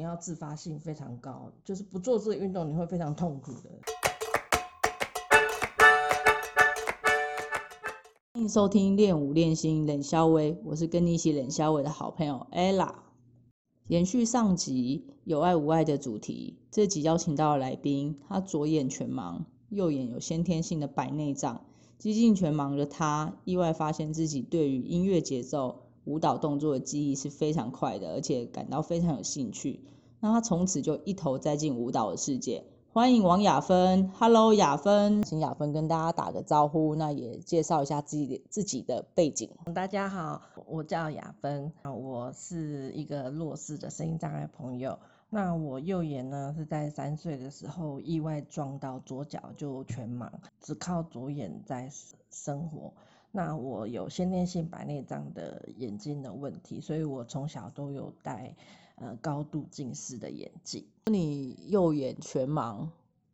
[0.00, 3.68] 你要自发性非常高，就是不做这个运动你会非常痛苦的。
[8.32, 12.94] 欢迎收听练舞练心冷肖威，我是跟你一起冷肖威的好朋友 ella。
[13.88, 21.66] 延续上集有爱无爱的主题，这集邀请到的来宾，他左眼全盲，右眼有先天性的白内障。
[21.98, 29.80] 几近全盲的他，意外发现自己对于音乐节奏、舞蹈动作的记忆是非常快的，而且感到非常有兴趣。
[30.20, 32.64] 那他从此就一头栽进舞蹈的世界。
[32.92, 39.48] 欢迎王雅芬，Hello，雅芬，请雅芬跟大家打个招呼，那也介绍一下自己自己的背景。
[39.72, 44.98] 大家好，我叫雅芬，我是一个弱视的声音障碍朋友。
[45.28, 50.28] 那我右眼呢是在三岁的时候意外撞到左脚就全盲，
[50.60, 51.88] 只靠左眼在
[52.28, 52.92] 生活。
[53.32, 58.54] 那我有先天性白内障的眼睛的问题，所以我从小都有戴。
[59.02, 60.84] 呃，高度近视的眼镜。
[61.06, 62.88] 你右眼全盲，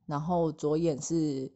[0.06, 1.51] 然后左眼是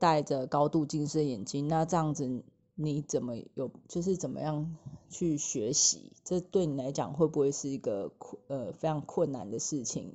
[0.00, 2.42] 戴着高度近视眼镜，那这样子
[2.74, 4.76] 你怎么有，就是怎么样
[5.10, 6.12] 去学习？
[6.24, 8.10] 这对你来讲会不会是一个
[8.48, 10.12] 呃非常困难的事情？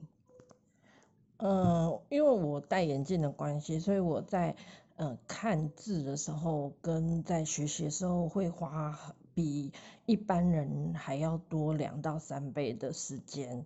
[1.38, 4.58] 嗯，因为我戴眼镜的关系，所以我在
[5.02, 9.16] 呃看字的时候，跟在学习的时候会花。
[9.34, 9.72] 比
[10.06, 13.66] 一般人还要多两到三倍的时间，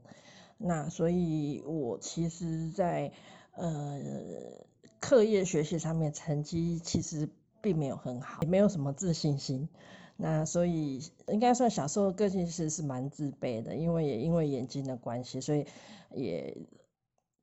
[0.60, 3.12] 那所以我其实，在
[3.56, 4.00] 呃
[5.00, 7.28] 课业学习上面成绩其实
[7.64, 9.68] 并没有很好，也没有什么自信心。
[10.18, 15.66] 那所以应该算小时候个性是是蛮自卑的，因为也因为眼睛的关系，所以
[16.12, 16.56] 也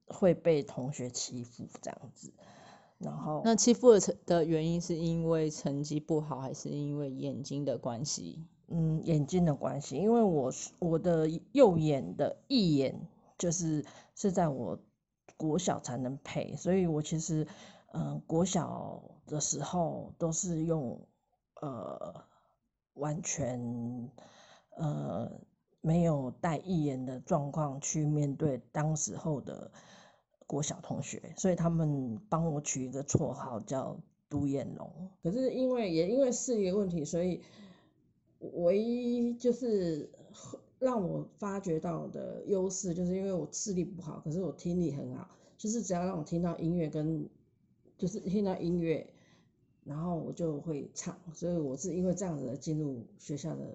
[0.06, 2.32] 会被同学欺负这样子。
[3.02, 8.46] 然后，那欺负的成的原因是因为成绩不好，还是因为眼睛的关系？
[8.68, 14.78] 嗯，眼睛的关系，因为我我的右眼的一眼就是是在我
[15.36, 17.46] 国小才能配，所以我其实
[17.92, 21.04] 嗯国小的时候都是用
[21.60, 22.24] 呃
[22.94, 24.10] 完全
[24.76, 25.28] 呃
[25.80, 29.72] 没有带义眼的状况去面对当时候的。
[30.52, 33.98] 国小同学，所以他们帮我取一个绰号叫
[34.28, 35.08] 独眼龙。
[35.22, 37.40] 可是因为也因为视力问题，所以
[38.38, 40.10] 唯一就是
[40.78, 45.26] 让我发觉到的优势，就是因为我视力不好，可是我听力很好，
[45.56, 47.26] 就是只要让我听到音乐跟
[47.96, 49.08] 就是听到音乐，
[49.84, 51.16] 然后我就会唱。
[51.32, 53.74] 所以我是因为这样子进入学校的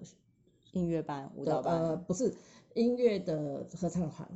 [0.70, 2.36] 音乐班、舞蹈班，呃，不是
[2.74, 4.28] 音乐的合唱团。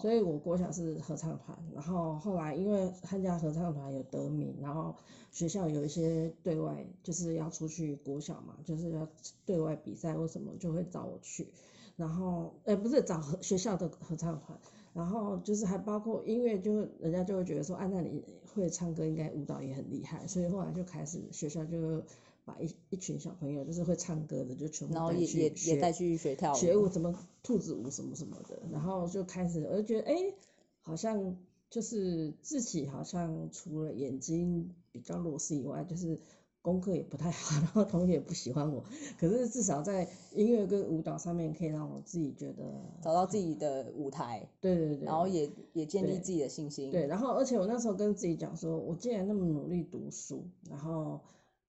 [0.00, 4.94] 所以，我国小是合唱团，然后后来因为参加合唱团有得名，然后
[5.30, 9.08] 学校有一些对外就是要出去国小嘛，就是要
[9.46, 11.48] 对外比赛或什么，就会找我去。
[11.96, 14.58] 然后，呃，不是找学校的合唱团，
[14.92, 18.22] 然后就是还包括音乐，就人家就会觉得说，啊，那你
[18.54, 22.02] 会唱歌，应该舞蹈也很厉害，所以后来就开始学校就。
[22.44, 30.34] 把一一群小朋友就是会唱歌的，就全部带去学，带去学跳舞，学舞什么兔子舞什么什么的，然后就开始，我就觉得哎，
[30.80, 31.36] 好像
[31.68, 36.18] 就是自己好像除了眼睛比较弱势以外，就是
[36.62, 38.82] 功课也不太好，然后同学也不喜欢我，
[39.18, 42.64] 可是至少在音乐跟舞蹈上面可以让我自己觉得
[43.02, 51.20] 找到自己的舞台，对对对，然后也也建立自己的信心，对，然后而且我那时候跟自己讲说，我既然那么努力读书，然后。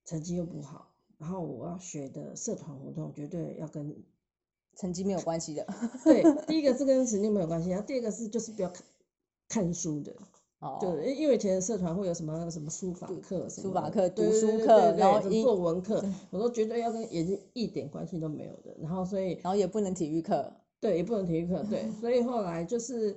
[0.06, 3.96] 成绩又不好，然后我要学的社团活动绝对要跟
[4.76, 5.66] 成绩没有关系的。
[6.04, 8.84] 对，第一个 是跟成绩没有关系，然后第二个是就是不要看
[9.48, 10.14] 看书的。
[10.60, 10.78] 哦。
[10.82, 18.76] 对，因为以前的社团会有什么什么书法课、书法课、读书课，然后作文课， 我都绝对要跟眼睛一点关系都没有的。
[18.80, 20.54] 然后所以，然后也不能体育课。
[20.80, 21.64] 对，也不能体育课。
[21.70, 23.16] 对，所以后来就是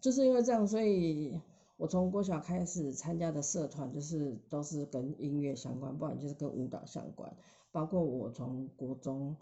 [0.00, 1.40] 就是因为这样，所以。
[1.82, 7.34] 我从国小开始参加的社团，就是都是跟音乐相关，不然就是跟舞蹈相关。
[7.72, 9.34] 包括我从国中，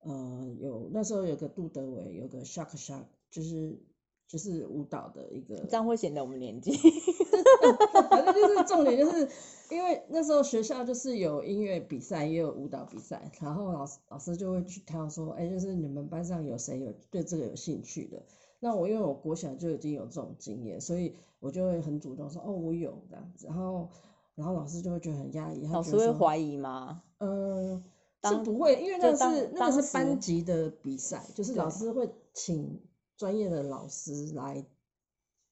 [0.00, 3.78] 呃，有那时候有个杜德伟，有个 Shark Shark，就是
[4.26, 5.54] 就是舞蹈的一个。
[5.68, 6.72] 这样会显得我们年纪。
[8.10, 9.28] 反正就是重点，就是
[9.70, 18.20] 因为那时候学校就是有音乐比赛，也有舞蹈比赛，然后老师老师就会去挑说，哎，就是你们班上有谁有对这个有兴趣的。
[18.58, 21.14] 那我因为我国小就已经有这种经验，所以
[21.44, 23.86] 我就会很主动说哦，我有这样子，然后
[24.34, 27.02] 然后老师就会觉得很压抑，老师会怀疑吗？
[27.18, 27.84] 嗯，
[28.22, 32.80] 是不会，因为那是那个是班级的比赛，就是老师会请
[33.18, 34.64] 专业的老师来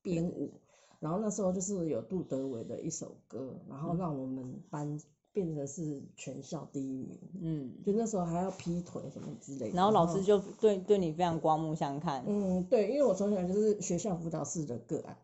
[0.01, 0.55] 编舞，
[0.99, 4.99] 然后那时候就是有杜德伟的一首歌，然后让我们班
[5.35, 9.77] 变成是全校第一名，嗯，就那时候还要劈腿什么之类的。
[9.77, 12.25] 然后老师就对对你非常刮目相看。
[12.27, 15.17] 嗯，对，因为我从小就是学校辅导室的个案，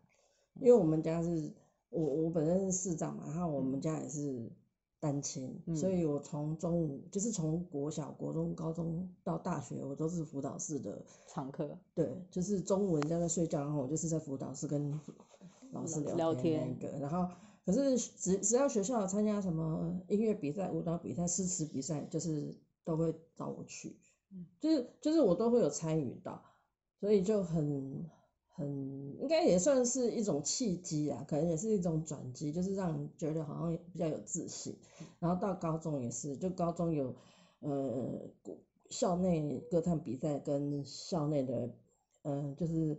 [0.60, 1.52] 因为我们家是
[1.90, 4.50] 我我本身是市长嘛，然后我们家也是
[5.00, 11.78] 单亲，所以我从中午就是从国小、国中、高中到大学，我都是辅导室的常客。
[11.94, 15.00] 对，就是中午人家在睡觉，然后我就是在辅导室跟
[15.72, 17.34] 老师聊天那个，然后。
[17.66, 23.94] 可是只只要学校参加什么音乐比赛、舞蹈比赛、诗词比赛，就是都会找我去，
[24.58, 26.42] 就是就是我都会有参与到，
[26.98, 28.08] 所以就很
[28.58, 34.76] 很应该也算是一种契机啊，可能也是一种转机，就是让人觉得好像比较有自信。
[35.20, 37.14] 然后到高中也是，就高中有
[37.60, 38.28] 呃
[38.90, 41.70] 校内歌唱比赛跟校内的
[42.22, 42.98] 嗯就是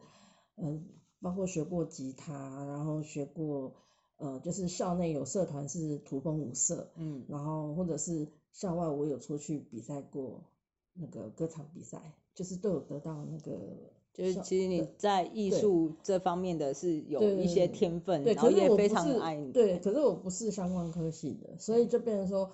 [0.55, 0.87] 嗯
[1.21, 3.75] 包括学过吉他，然后学过。
[4.21, 10.43] 呃，就是校内有社团是土风舞社，嗯，然后或者是校外我有出去比赛过
[10.91, 12.01] 那个歌唱比赛，
[12.35, 13.57] 就是都有得到那个，
[14.13, 22.51] 就是其实你在艺术这方面的是有一些天分，然后也非常爱你，对，可是我不是相关科系的，所以就变成说，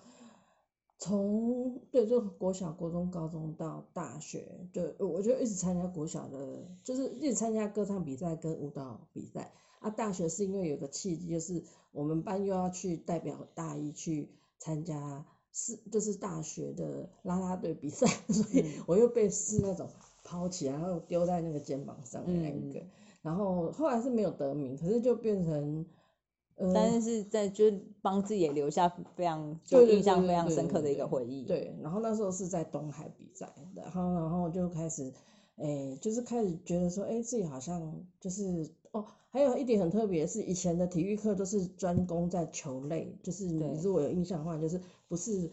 [0.99, 9.51] 从对，就国小、国中、高中到大学，就我就一直参加国小的，就是一直参加歌唱比赛跟舞蹈比赛。
[9.79, 19.89] 啊，大学是因为有个契机，就是我们班又要去代表大一去参加是就是大学的啦啦队比赛， 所以我又被是那种
[20.25, 22.85] 抛起来，然后丢在那个肩膀上的那个，
[23.21, 25.85] 然后后来是没有得名，可是就变成，
[26.73, 27.65] 但是在就
[28.01, 31.45] 帮自己也留下非常就印象非常深刻的一个回忆。
[31.45, 35.13] 对，然后那时候是在东海比赛，然后然后就开始，
[35.55, 39.05] 哎，就是开始觉得说，哎，自己好像就是哦。
[39.29, 44.79] 还有一点很特别，是以前的体育课都是专攻在球类，就是你如果有印象的话，就是
[45.09, 45.51] 不是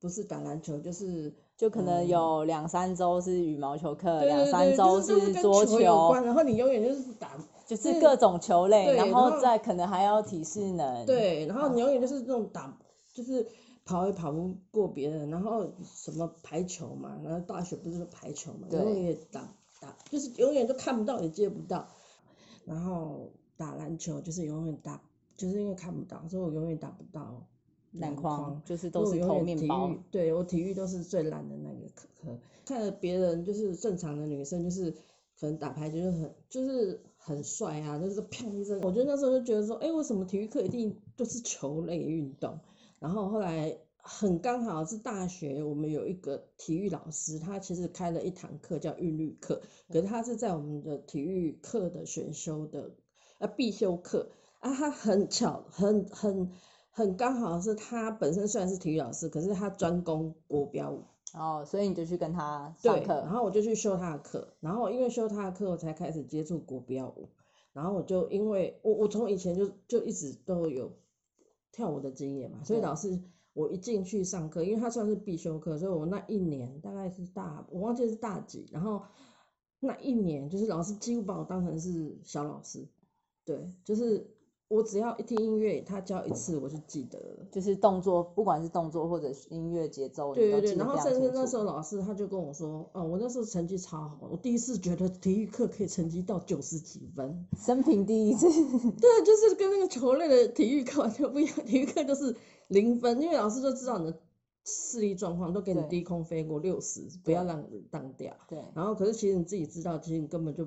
[0.00, 1.32] 不是打篮球，就是
[1.62, 12.76] 就可能有两三周是羽毛球课，两三周是桌球，然后你永远就是打就是各种球类，然后再可能还要体适能，对，然后你永远就是这种打，
[13.12, 13.46] 就是
[13.84, 19.48] 跑也跑不过别人，然后什么排球嘛，然后大学不是排球嘛，永远打
[19.80, 21.86] 打就是永远都看不到也接不到。
[22.64, 25.00] 然后打篮球就是永远打，
[25.36, 27.46] 就是因为看不到，所以我永远打不到
[27.92, 29.94] 篮筐，就是都是投面包。
[30.10, 32.38] 对我体育都是最烂的那个科科。
[32.64, 34.90] 看着别人就是正常的女生，就是
[35.38, 38.80] 可能打牌就是很就是很帅啊，就是砰一声。
[38.82, 42.58] 我觉得那时候就觉得说，哎，为什么体育课一定都是球类运动？
[42.98, 43.78] 然后后来。
[44.04, 52.96] 很刚好是大学，我们有一个体育老师，他其实开了一堂课叫韵律课，可是他是在我们的体育课的选修的
[53.38, 56.50] 呃必修课啊，他很巧，很很
[56.92, 61.02] 很刚好是他本身虽然是体育老师，可是他专攻国标舞
[61.34, 67.28] 哦，所以你就去跟他上课，然后我就去修他的课，然后因为修他的课，我才开始接触国标舞，
[67.72, 70.92] 然后我就因为我我从以前就就一直都有
[71.72, 73.20] 跳舞的经验嘛，所以老师。
[73.54, 79.02] 我一进去上课，因为他算是必修课，所以我那一年大概是大，我忘记是大几，然后
[79.78, 82.88] 那一年就是老师几乎把我当成是小老师，
[83.44, 84.26] 对，就是。
[84.72, 87.46] 我只要一听音乐，他教一次我就记得了。
[87.50, 90.74] 就是动作，不管是动作或者音乐节奏，对对对。
[90.76, 98.48] 然后甚至那时候老师他就跟我说，哦，我那时候成绩超好，我第一次觉得体育课可以成绩到九十几分，生平第一次。
[98.48, 102.34] 对，就是跟那个球类的体育课完全不一样，体育课就是
[102.68, 104.18] 零分，因为老师就知道你的
[104.64, 108.34] 视力状况，都给你低空飞过六十，不要让你当掉。
[108.48, 108.58] 对。
[108.74, 110.66] 然后可是其实你自己知道，其实你根本就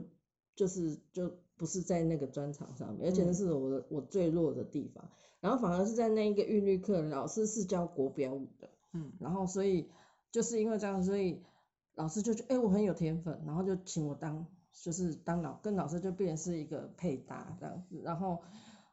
[0.55, 1.31] 就是就。
[1.57, 5.09] 不是在那个专场上面，而且那是我的我最弱的地方。
[5.39, 9.89] 然后反而是在那一个韵律课，老师是教国标舞的，嗯，然后所以
[10.31, 11.43] 就是因为这样，所以
[11.93, 18.01] 老师就觉得哎我很有天分，然后就请我当就是当老跟老师就变成是一个配搭这样子。
[18.03, 18.41] 然后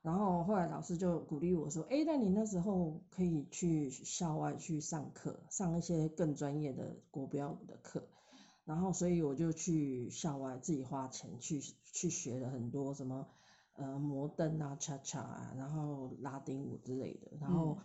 [0.03, 8.03] 然后后来老师就鼓励我说，哎，那你那时候可以去校外去上课，上一些更专业的国标舞的课。
[8.65, 11.61] 然后，所以我就去校外自己花钱去
[11.93, 13.27] 去学了很多什么
[13.75, 17.33] 呃摩登啊、恰恰啊，然后拉丁舞之类的。
[17.41, 17.79] 然后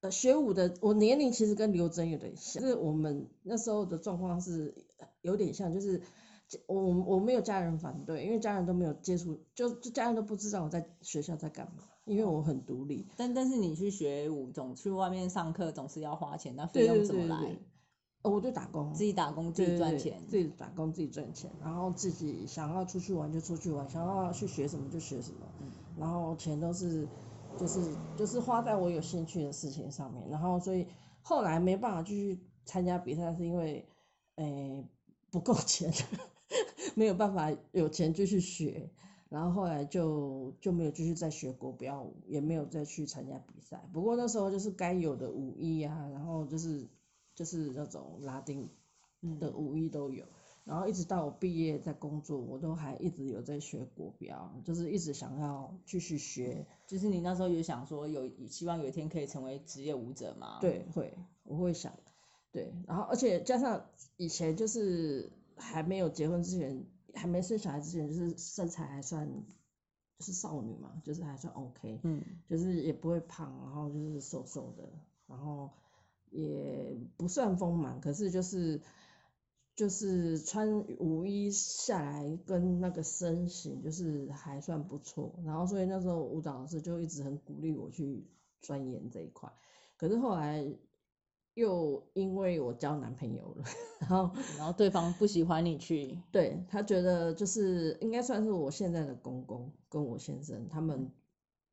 [0.00, 4.74] 呃学舞的，我年龄其实跟刘真有点像，就是我们那时候的状况是
[5.20, 6.00] 有点像，就是
[6.66, 13.06] 我我没有家人反对，因为家人都没有接触，就就家人都不知道我在学校在干嘛，因为我很独立。
[13.18, 17.58] 但但是你去学舞，总去外面上课总是要花钱，那费用怎么来？
[18.22, 25.46] 哦，我就打工，自己打工自己赚钱，自己打工自己赚钱，然后自己想要出去玩就出去玩，想要去学什么就学什么，
[25.96, 27.08] 然后钱都是
[27.56, 30.86] 就是就是花在我有兴趣的事情上面，然后所以
[31.20, 33.84] 后来没办法继续参加比赛，是因为
[34.36, 34.84] 诶
[35.30, 35.92] 不够钱，
[36.94, 38.88] 没有办法有钱继续学，
[39.28, 43.82] 然后后来就就没有继续再学国标舞，也没有再去参加比赛。
[43.92, 46.86] 不过那时候就是该有的舞艺啊，然后就是
[47.34, 48.68] 就是那种拉丁
[49.38, 50.26] 的舞衣都有。
[50.64, 56.64] 然后一直到我毕业在工作，我都还一直有在学国标，就是一直想要继续学。
[56.86, 60.58] 就是你那时候有想说有希望有一天可以成为职业舞者吗？
[60.60, 61.92] 对，会，我会想，
[62.52, 63.84] 对，然后而且加上
[64.16, 69.28] 以前就是还没有结婚之前，还没生小孩之前，就是身材还算
[70.16, 74.88] 就是少女嘛，就是还算 OK，嗯，就是也不会胖，然后就是瘦瘦的，
[75.26, 75.70] 然后
[76.32, 78.80] 也不算丰满，可是就是。
[79.74, 88.28] 就是穿舞衣下来跟那个身形就是还算不错，然后所以那时候舞蹈老师就一直很鼓励我去
[88.60, 89.50] 钻研这一块。
[89.96, 90.62] 可是后来
[91.54, 93.64] 又因为我交男朋友了，
[94.00, 101.10] 然后然后对方不喜欢你去，对他觉得就是应该算是我现在的公公跟我先生他们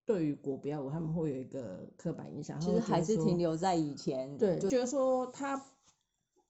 [0.09, 5.63] 对于国标舞他们会有一个刻板印象，其实还是停留在以前，对，就觉得说他。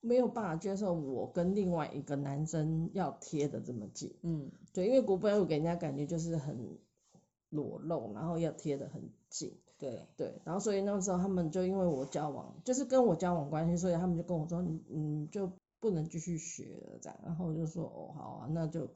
[0.02, 6.78] 没有办法接受我跟另外一个男生要贴的这么近，嗯，对，因为国标舞给人家感觉就是很
[7.50, 10.08] 裸露，然后要贴的很近，对。
[10.16, 15.52] 对，然后所以那个时候他们就因为我交往，就是跟我交往关系，所以他们就跟我说，你你就
[15.82, 18.88] 不能继续学了这样，然后我就说哦好啊，那就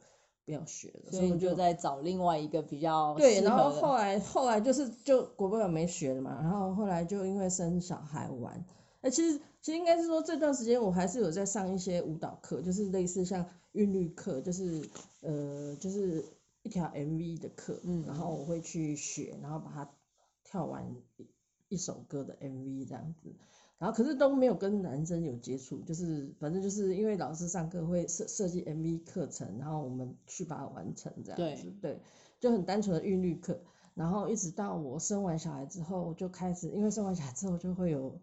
[0.45, 8.65] 不要学了，所以我就在找另外一个比较对，然后后来后来就是就国标舞没学了嘛，然后后来就因为生小孩玩。
[9.01, 14.89] 哎，其实其实应该是说这段时间我还是有在上一些舞蹈课，就是类似像韵律课，就是
[15.21, 16.23] 呃就是
[16.61, 19.89] 一条 MV 的课，嗯，然后我会去学，然后把它
[20.45, 20.95] 跳完
[21.67, 23.35] 一首歌的 MV 这样子，
[23.83, 31.99] 然后可是都没有跟男生有接触，就是反正就是因为老师上课会设设计 MV 课程，然后我们去把它完成这样子，对，
[32.39, 33.59] 就很单纯的韵律课，
[33.93, 38.19] 然后一直到我生完小孩之后就开始，因为生完小孩之后就会有。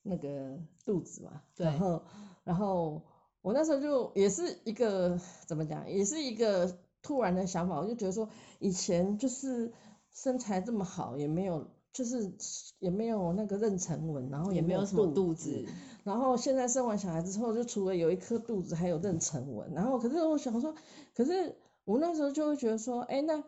[0.00, 2.02] 那个肚子嘛，然后，
[2.44, 3.02] 然后
[3.42, 8.26] 我那时候就也是一个怎么讲，也是一个突然的想法，我就觉得说，
[8.58, 9.70] 以前就是
[10.10, 12.32] 身材这么好，也没有，就是
[12.78, 15.64] 也没有那个妊娠纹，然后也没有什么肚子，
[16.04, 20.74] 然后现在生完小孩之后，就除了有一颗肚子，还有妊娠纹，然后可是我想说，
[21.14, 23.42] 可是我那时候就会觉得说，哎，那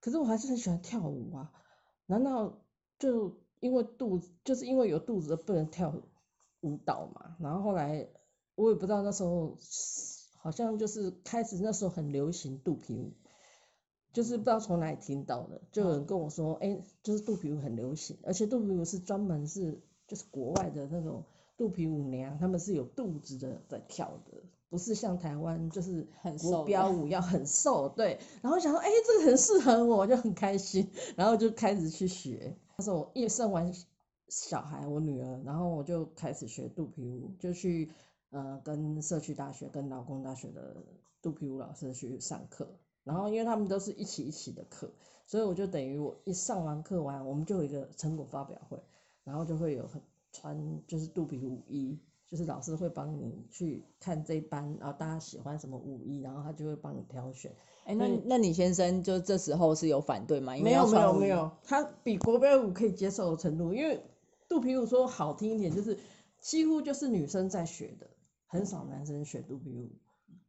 [0.00, 1.52] 可是我还是很喜欢跳舞啊，
[2.06, 2.62] 难道
[2.98, 3.38] 就？
[3.60, 5.92] 因为肚子，就是因为有肚子不能跳
[6.62, 7.36] 舞蹈嘛。
[7.40, 8.08] 然后后来
[8.54, 9.58] 我也不知道那时候
[10.38, 13.12] 好像就是开始那时候很流行肚皮舞，
[14.12, 21.24] 就是不知道从哪里听到的，就有人跟我说，哎，就是肚皮舞很流行，而且肚皮舞是专门是就是国外的那种
[21.56, 24.38] 肚皮舞娘，他们是有肚子的在跳的，
[24.68, 26.08] 不是像台湾就是
[26.40, 28.18] 国标舞要很瘦，对。
[28.42, 32.56] 然后想说，哎，这个很适合我，就很开心，然后就开始去学。
[32.76, 33.72] 那时候我一生完
[34.28, 37.90] 小孩，我女儿，然后我就开始学肚皮舞，就去
[38.30, 40.76] 呃跟社区大学、跟劳工大学的
[41.20, 42.68] 肚皮舞老师去上课。
[43.02, 44.92] 然后因为他们都是一起一起的课，
[45.26, 48.78] 所以我就等于我一上完课完，我们就有一个成果发表会，
[49.24, 50.00] 然后就会有很
[50.32, 57.50] 穿就是肚皮舞衣，就是老师会帮你去看这班，然后大家喜欢什么舞衣，然后他就会帮你挑选。
[57.84, 60.52] 哎，那那你先生就这时候是有反对吗？
[60.58, 64.02] 没有没有没有，他比国标舞可以接受的程度，因为
[64.48, 65.98] 肚皮舞说好听一点，就是
[66.38, 68.06] 几乎就是女生在学的，
[68.46, 69.90] 很少男生学肚皮舞，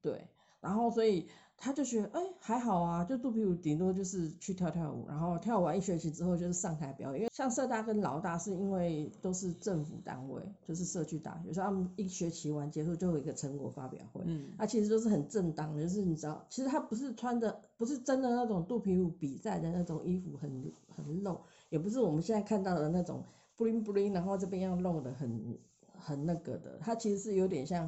[0.01, 0.27] 对，
[0.59, 1.29] 然后所以。
[1.63, 7.19] 他就觉得，哎，还好啊，就肚皮舞顶多就是去跳跳舞，然后跳完一学期之后就是上台表演。
[7.19, 14.23] 因为像社大跟老大是因为都是政府单位，就是社区大学，所以他们一学期完结束就有一个成果发表会。
[14.25, 21.39] 嗯，那其实都是很正当的，就是你知道，其实他不是穿的，不是真的那种肚皮舞比赛的那种衣服，很很露，
[21.69, 23.23] 也不是我们现在看到的那种
[23.55, 25.59] bling bling，然后这边要露的很
[25.95, 27.87] 很那个的，它其实是有点像。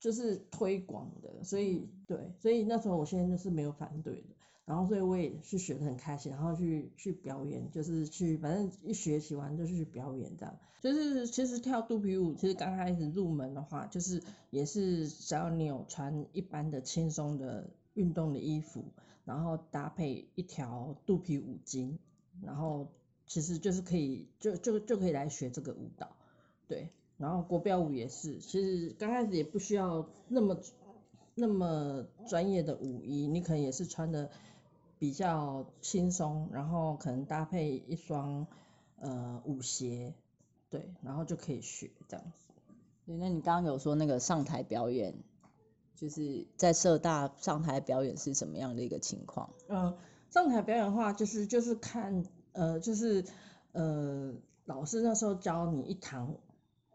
[0.00, 4.28] 就是推广的，所以对，所以那时候我现在就是没有反对的，
[4.64, 10.58] 然后所以我也是学的很开心，然后去去表演，就是去反正一学习完就去表演这样。
[10.80, 18.82] 就是其实跳肚皮舞，其实刚开始入门的话，就是也是只要你有穿一般的轻松的运动的衣服，
[19.26, 21.98] 然后搭配一条肚皮舞巾，
[22.42, 22.88] 然后
[23.26, 26.16] 其实就是可以就就就可以来学这个舞蹈，
[26.66, 26.88] 对。
[27.20, 30.56] 然后国标舞也是，其实刚开始也不需要那么
[31.34, 34.30] 那么专业的舞衣，你可能也是穿的
[34.98, 38.46] 比较轻松，然后可能搭配一双
[38.96, 40.14] 呃舞鞋，
[40.70, 42.46] 对，然后就可以学这样子。
[43.04, 45.14] 对，那你刚刚有说那个上台表演，
[45.94, 49.50] 就是在社大上台表演是什么样的一个情况？
[49.68, 49.94] 嗯，
[50.30, 53.24] 上台表演的话，就是就是看呃就是
[53.72, 54.32] 呃
[54.64, 56.34] 老师那时候教你一堂，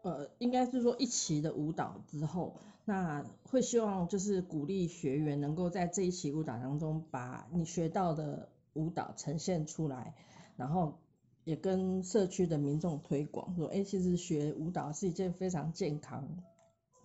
[0.06, 10.14] 呃应该是说一期的舞蹈之后，那会希望就是鼓励学员能够在这一期舞蹈当中把你学到的舞蹈呈现出来，
[10.56, 10.98] 然后。
[11.46, 16.42] 也跟社区的民众推广说，哎，其实学舞蹈是一件非常健康，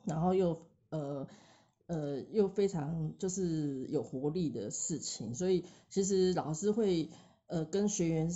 [0.04, 1.28] 然后又呃
[1.86, 7.12] 呃又非常就是有活力的事情，所以其实老师会
[7.46, 8.32] 呃跟学员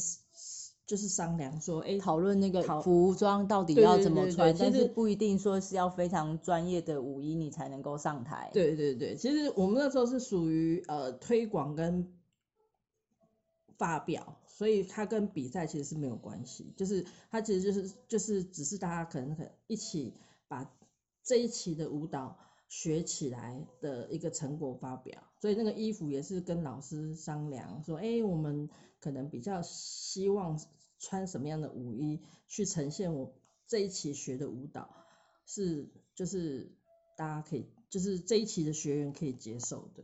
[0.86, 8.50] 就是商量说，哎，讨论那个服装到底要怎么穿，但是不一定说是要非常专业的舞衣你才能够上台。
[8.54, 12.14] 对对对，其实我们那时候是属于呃推广跟
[13.78, 14.38] 发表。
[14.48, 20.14] 所以它跟比赛其实是没有关系，就是它其实就是就是只是大家可能可一起
[20.48, 20.72] 把
[21.26, 22.38] 这一期的舞蹈
[22.70, 25.22] 学起来的一个成果发表。
[25.42, 28.70] 所以那个衣服也是跟老师商量说，哎，我们
[29.06, 30.60] 可能比较希望
[30.98, 33.32] 穿什么样的舞衣去呈现我
[33.68, 34.90] 这一期学的舞蹈，
[35.46, 36.72] 是就是
[37.16, 40.04] 大家可以就是这一期的学员可以接受的。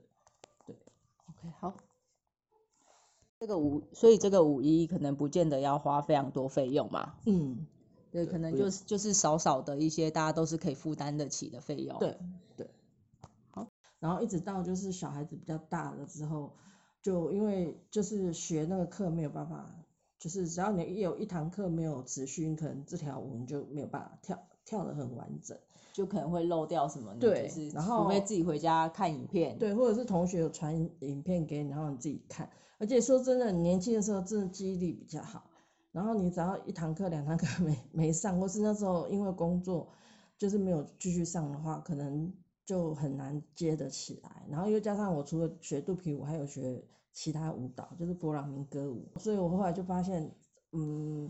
[0.68, 0.76] 对
[1.26, 1.76] ，OK，好。
[3.40, 7.16] 这个舞，所以这个舞衣可能不见得要花非常多费用嘛。
[7.26, 7.66] 嗯，
[8.12, 11.98] 对，可能就是就是少少的一些大家都是可以负担得起的费用。
[11.98, 12.20] 对
[12.56, 12.70] 对。
[13.50, 13.68] 好，
[13.98, 16.54] 然后一直到就是小孩子比较大了之后，
[17.02, 19.70] 就因为就是学那个课没有办法，
[20.20, 25.58] 就是只要你一有一堂课没有持续，你可能这条舞你就没有办法跳跳的很完整。
[25.94, 32.50] 就可能会漏掉什么，对，然后除非自己回家看影片，对，或者是同学有传影片给你，然后你自己看。
[32.78, 35.44] 而且说真的，年轻的时候真的记忆力比较好，
[35.92, 39.90] 然后你只要一堂课、两堂课 没没上，或是那时候因为工作
[40.38, 42.32] 就是没有继续上的话，可能
[42.72, 44.46] 就很难接得起来。
[44.50, 50.32] 然后又加上我除了学肚皮舞，还有学其他舞蹈，就是勃朗明歌舞，所以我后来就发现，
[50.72, 51.30] 嗯。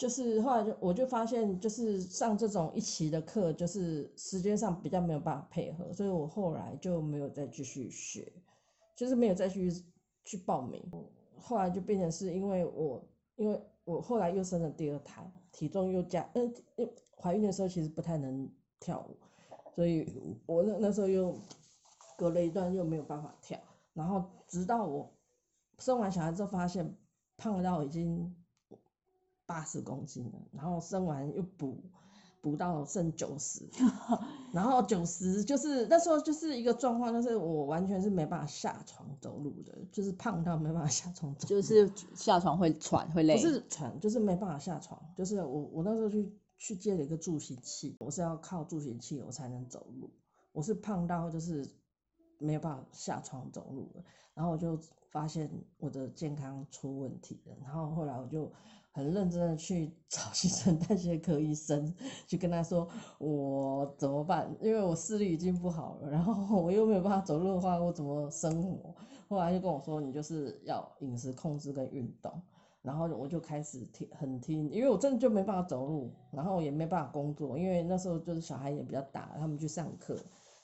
[0.00, 8.32] 就是后来就我就发现，就是上这种一期的课，就是时间上比较没有办法配合，所以我后来就没有再继续学，
[8.96, 9.70] 就是没有再去
[10.24, 10.82] 去报名。
[11.36, 16.50] 后来就变成是因为我，因为我后来又生了第二胎，体重又加，嗯，
[17.20, 19.18] 怀孕的时候其实不太能跳舞，
[19.74, 20.06] 所以
[20.46, 21.38] 我那那时候又
[22.16, 23.58] 隔了一段又没有办法跳，
[23.94, 25.12] 然后直到我
[25.78, 26.96] 生完小孩之后，发现
[27.36, 28.34] 胖到已经。
[29.46, 31.82] 八十公斤了，然后生完又补
[32.40, 33.68] 补到剩九十，
[34.54, 50.08] 然后九十就是那时候就是一个状况，就是我完全是没办法下床走路的，就是胖到没办法下床走，就是下床会喘会累，不是喘就是没办法下床，就是我我那时候去去借了一个助行器，我是要靠助行器我才能走路，
[50.52, 51.68] 我是胖到就是
[52.38, 54.78] 没有办法下床走路了，然后我就
[55.10, 58.52] 发现我的健康出问题了，然后后来我就。
[58.92, 61.94] 很认真的去 找新陈代谢科医生，
[62.26, 62.88] 去跟他说
[63.20, 68.92] 我怎么办，因为我视力已经不好了，然后我又没有办法走路的话，我怎么生活？
[69.28, 72.42] 后来就跟我说，你就是要饮食控制跟运动，
[72.82, 80.16] 然后我就开始听很听，因为我真的就没办法走路，然后也没办法工作，因为那时候就是小孩也比较大，他们去上课，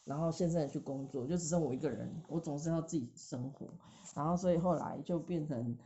[0.05, 3.67] 然后先生也去工作，就只剩我一个人，我总是要自己生活，
[4.15, 5.77] 然后所以后来就变成，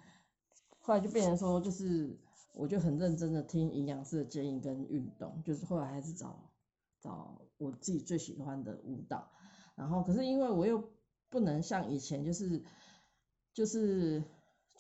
[0.81, 2.19] 后来就变成说就是。
[2.53, 6.51] 我就很认真的听营养师的建议跟运动，就是后来还是找
[7.01, 9.31] 找我自己最喜欢的舞蹈，
[9.77, 10.83] 然后可是因为我又
[11.29, 12.61] 不能像以前就是
[13.55, 14.25] 就是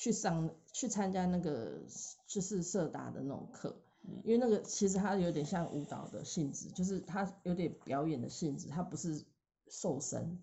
[0.00, 1.82] 去上去参加那个
[2.26, 3.76] 就是社达的那种课，
[4.24, 9.22] 因为那个其实它有点像舞蹈的性质，就是它有点表演的性质，它不是
[9.68, 10.38] 瘦身，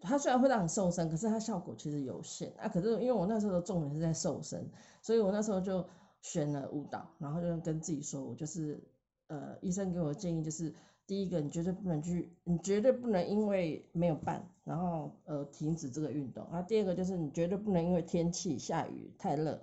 [0.00, 2.68] 它虽然会让你瘦身，可是它效果其实有限啊。
[2.68, 4.70] 可是因为我那时候的重点是在瘦身，
[5.02, 5.84] 所以我那时候就。
[6.26, 8.82] 选了舞蹈，然后就跟自己说，我就是，
[9.26, 10.74] 呃，医生给我的建议就是，
[11.06, 16.46] 第一个你绝对不能去，你绝对不能因为没有办，然后呃停止这个运动。
[16.50, 19.60] 然后第二个就是你绝对不能因为天气下雨太热，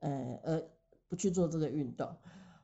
[0.00, 0.62] 呃而
[1.08, 2.08] 不去做这个运动。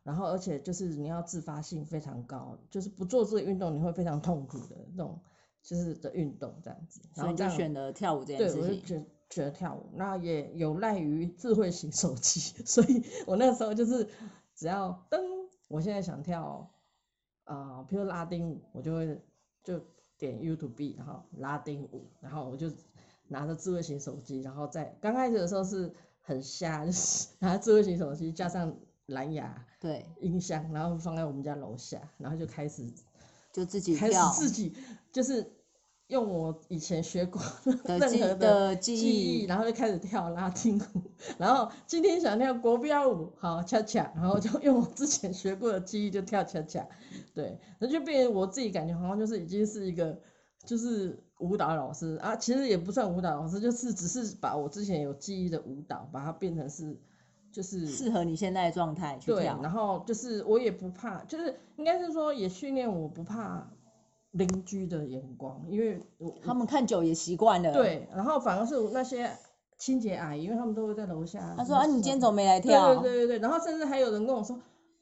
[0.03, 5.20] 然后而且就是你要自发性非常高，就是不做这个运动你会非常痛苦的那种，
[5.62, 7.00] 就是的运动这样子。
[7.14, 9.07] 所以就选择跳舞这件事情。
[9.33, 14.09] 学跳舞，那也有赖于智慧型手机， 所以我那时候就是
[14.57, 15.20] 只要噔，
[15.68, 16.68] 我现在想跳
[17.51, 19.21] 啊，比如拉丁舞，我就会
[19.65, 19.81] 就
[20.17, 22.71] 点 YouTube，然后拉丁舞，然后我就
[23.27, 28.73] 拿着智慧型手机，然后在刚开始的时候是很瞎，就是 拿智慧型手机加上
[29.07, 32.89] 蓝牙对，音箱，然后放在我们家楼下，然后就开始
[33.53, 34.31] 就自己开始跳。
[34.31, 34.73] 自己
[35.11, 35.53] 就是
[36.11, 37.40] 用我以前学过
[37.85, 41.03] 的 任何的的记记忆，然后就开始跳拉丁舞，
[41.38, 46.85] 然后今天想跳国标舞，好恰恰，然后就用我之前学过的记忆就跳恰恰，
[47.33, 50.20] 对，那就变成我自己感觉好像就是已经是一个
[50.66, 56.99] 就是舞蹈老师啊，其实也不算舞蹈老师，就是只是把我之前有记忆的舞蹈，把它变成是
[57.53, 59.61] 就是适合你现在的状态去对，跳。
[59.62, 63.70] 然后就是我也不怕，就是应该是说也训练我不怕
[64.33, 69.31] 邻居的眼光，因为我他们看久也习惯了。，对，然后反而是那些
[69.77, 71.55] 清洁阿姨，因为他们都会在楼下。
[71.57, 72.95] 他说啊，你今天怎么没来跳？
[72.97, 74.57] 对对对对，然后甚至还有人跟我说，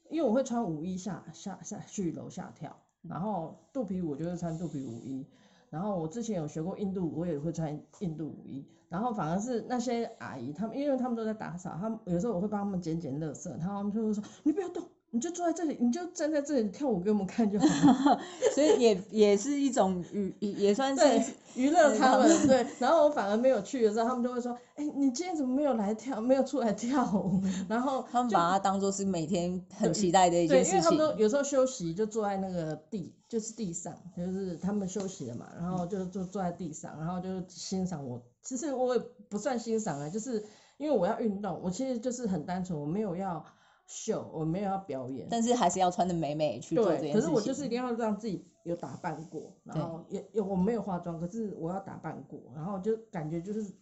[0.08, 5.26] 因为我会穿舞衣下下下去楼下跳，然后肚皮舞就是穿肚皮舞衣，
[5.68, 14.82] 然后我之前有学过印度舞，我也会穿印度舞衣，然后反而是那些阿姨，他们因为他们都在打扫，他们有时候我会帮他们捡捡垃圾，然后他们就会说你不要动。
[15.10, 18.20] 你就坐在这里，你就站在这里跳舞给我们看就好了。
[18.54, 27.40] 所以也也是一种娱，也也算是，娱乐他们 对，然后我反而没有去的时候，他们就会说，哎、你今天怎么没有来跳，没有出来跳舞？
[27.68, 31.18] 然后他们把它当做是每天很期待的一，件事情因为他们都。
[31.18, 38.20] 有时候休息就坐在那个地，就是地上，就是他们休息了嘛，然后就就坐在地上，然后就欣赏我。
[38.42, 40.44] 其实我也不算欣赏啊，就是
[40.76, 43.44] 因为我要运动，我其实就是很单纯，我没有要
[43.88, 45.26] 秀，我没有要表演。
[45.30, 47.20] 但是还是要穿的美美去做这对，件事情。
[47.20, 53.74] 可是我就是一定要让自己有打扮过，然后也也我没有化妆，可是我要打扮过，然后就感觉就是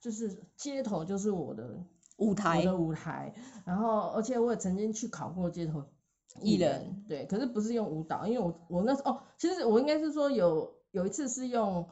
[0.00, 1.84] 就是街头就是我的
[2.18, 3.34] 舞台我的舞台，
[3.64, 5.84] 然后而且我也曾经去考过街头
[6.40, 11.88] 艺人人，对，可是不是用舞蹈，因为我我那时候哦，其实我应该是说有有一次是用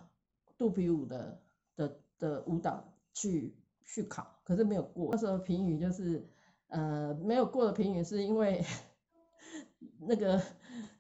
[0.57, 1.41] 肚皮舞的
[1.75, 6.25] 的的舞蹈去去考，可是没有过，那时候评语就是
[6.69, 8.65] 呃没有过的评语是因为
[10.01, 10.43] 那个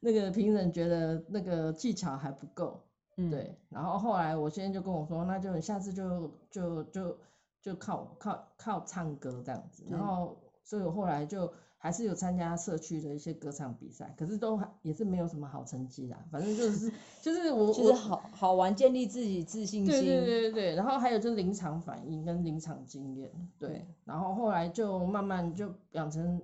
[0.00, 2.82] 那个评审觉得那个技巧还不够，
[3.16, 7.18] 嗯，对，然后后来我先生就跟我说，那就你下次就就就
[7.60, 19.86] 就靠靠靠唱歌这样子，然后所以我后来就还是有参加社区的一些歌唱比赛，可是都还也是没有什么好成绩啦，反正就是就是我 就是好好玩，建立自己自信心。
[19.86, 26.42] 对对对对对，然后还有就是临场反应跟临场经验，对对，然后后来就慢慢就养成，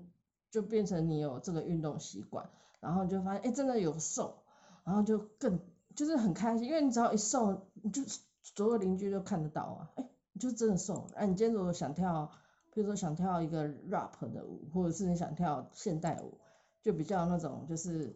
[0.51, 4.37] 就变成你有这个运动习惯，然后就发现哎真的有瘦，
[4.85, 5.59] 然后就更
[5.97, 8.03] 就是很开心，因为你只要一瘦，你就
[8.42, 12.31] 所有邻居都看得到啊，哎你就真的瘦了，哎你今天如果想跳，
[12.75, 16.39] 比如说想跳一个 rap 的舞，或者是你想跳现代舞，
[16.83, 18.15] 就比较那种就是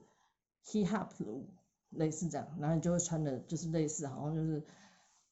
[0.67, 1.49] hip hop 的舞，
[1.91, 4.63] 类似这样，然后你就会穿的就是类似，好像就是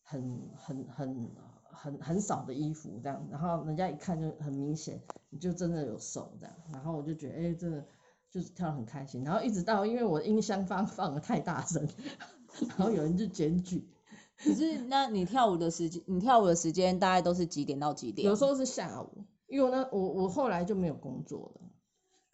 [0.02, 1.30] 很很很
[1.64, 7.84] 很很少的衣服这样，然后人家一看就很明显，你就真的有瘦这样，然后我就觉得哎、真的
[8.30, 11.88] 就是跳得很开心，然后一直到因为我音箱放放的太大声，
[12.68, 13.88] 然后有人就检举，
[14.38, 18.26] 可是那你跳舞的时间，你跳舞的时间大概都是几点到几点？
[18.28, 21.60] 有时候是下午，因为我那我我后来就没有工作了。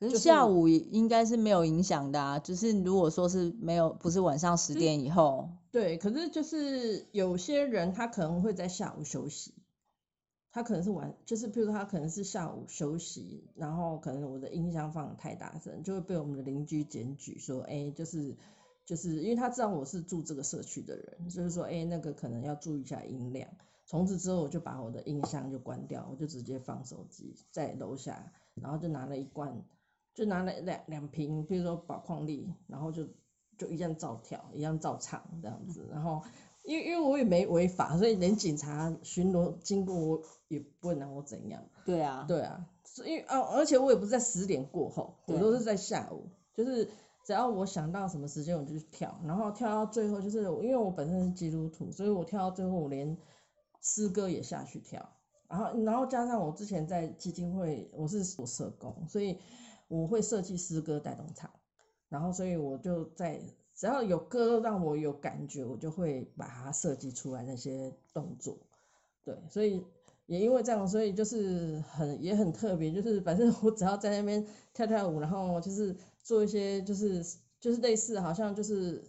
[0.00, 2.38] 可是是下午应该是没有影响的啊。
[2.40, 9.54] 就是如果说是没有，不是晚上十点以后，对，可是就是有些人他可能会在下午休息，
[10.50, 18.36] 他可能是晚，就是譬如说他可能是下午休息，然后可能我的音箱放的太大声，就会被我们的邻居检举说，哎，就是
[18.84, 23.48] 就是因为他知道我是住这个社区的人，就是说，哎，那个可能要注意一下音量。
[23.84, 29.64] 从此之后，我就把我的音箱就关掉，我就直接放手机在楼下，然后就拿了一罐，
[30.14, 33.06] 就拿了两两瓶，比如说宝矿力，然后就
[33.58, 35.86] 就一样照跳，一样照唱这样子。
[35.90, 36.22] 然后
[36.64, 41.62] 因为因为我也没违法，所以连警察巡逻经过我也不会拿我怎样。
[41.84, 46.88] 对啊，对啊，是因为哦，而且我也不是在十点过后，我都是在下午，就是
[47.24, 53.16] 只要我想到什么时间我就去跳，然后跳到最后就是因为我本身是基督徒，所以我跳到最后我连
[53.80, 55.08] 诗歌也下去跳，
[55.48, 59.38] 然后然后加上我之前在基金会我是做社工，所以
[59.88, 61.50] 我会设计诗歌带动唱，
[62.08, 63.40] 然后所以我就在
[63.74, 68.56] 只要有歌让我有感觉，我就会把它设计出来那些动作，
[69.24, 69.84] 对，所以
[70.26, 77.24] 也因为这样，所以就是很也很特别，就是反正我只要在那边跳跳舞，然后就是做一些就是
[77.60, 79.02] 就是类似好像就是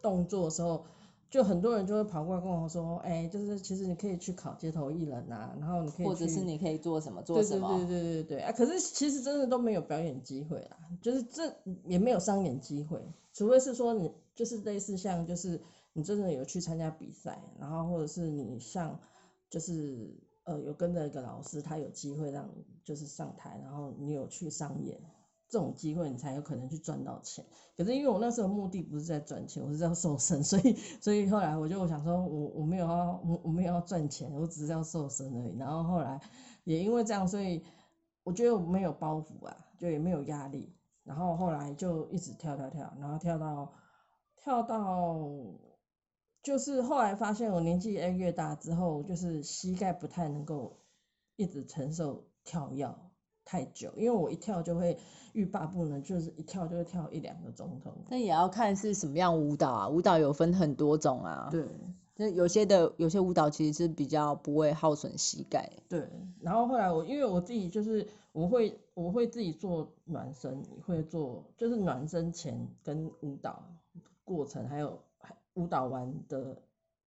[0.00, 0.84] 动作的时候，
[1.30, 7.76] 就很多人就会跑过来跟我说，哎，就是其实你可以去考街头艺人啊，然后你可以或者是你可以做什么做对对什么。
[7.76, 8.52] 对对对对啊！
[8.52, 11.52] 可是其实真的都没有表演机会啦，就是这
[11.86, 15.60] 也没有商演机会，除非是说你就是类似像就是
[15.92, 18.98] 你真的有去参加比赛，然后或者是你像
[19.50, 20.14] 就是
[20.44, 25.00] 呃有跟着一个老师，他有机会让你就是上台，然后你有去上演。
[25.48, 27.44] 这种机会你才有可能去赚到钱，
[27.76, 35.56] 可是因为我那时候目的不是在赚钱，我是要瘦身，所以所以后来我就想说，我我没有要我我没有要赚钱，我只是要瘦身而已。
[35.58, 36.20] 然后后来
[36.64, 37.62] 也因为这样，所以
[38.22, 40.74] 我觉得我没有包袱啊，就也没有压力。
[41.04, 43.70] 然后后来就一直跳跳跳，然后跳到
[44.36, 45.20] 跳到，
[46.42, 50.80] 就是后来发现我年纪越越大之后，就是膝盖不太能够
[51.36, 52.88] 一直承受跳跃
[53.44, 54.98] 太久，因为我一跳就会。
[55.34, 57.92] 欲罢不能，就是一跳就会跳一两个钟头。
[58.08, 61.48] 那也要看是什么样舞蹈啊，舞蹈有分很多种啊。
[61.50, 61.66] 对，
[62.14, 65.68] 那有些的有些舞蹈其实是比较不会耗损膝盖。
[65.88, 66.08] 对，
[66.40, 73.60] 然后后来我因为我自己就是我会我会自己做暖身，会做就是暖身前跟舞蹈
[74.22, 74.96] 过程，还有
[75.54, 76.56] 舞蹈完的，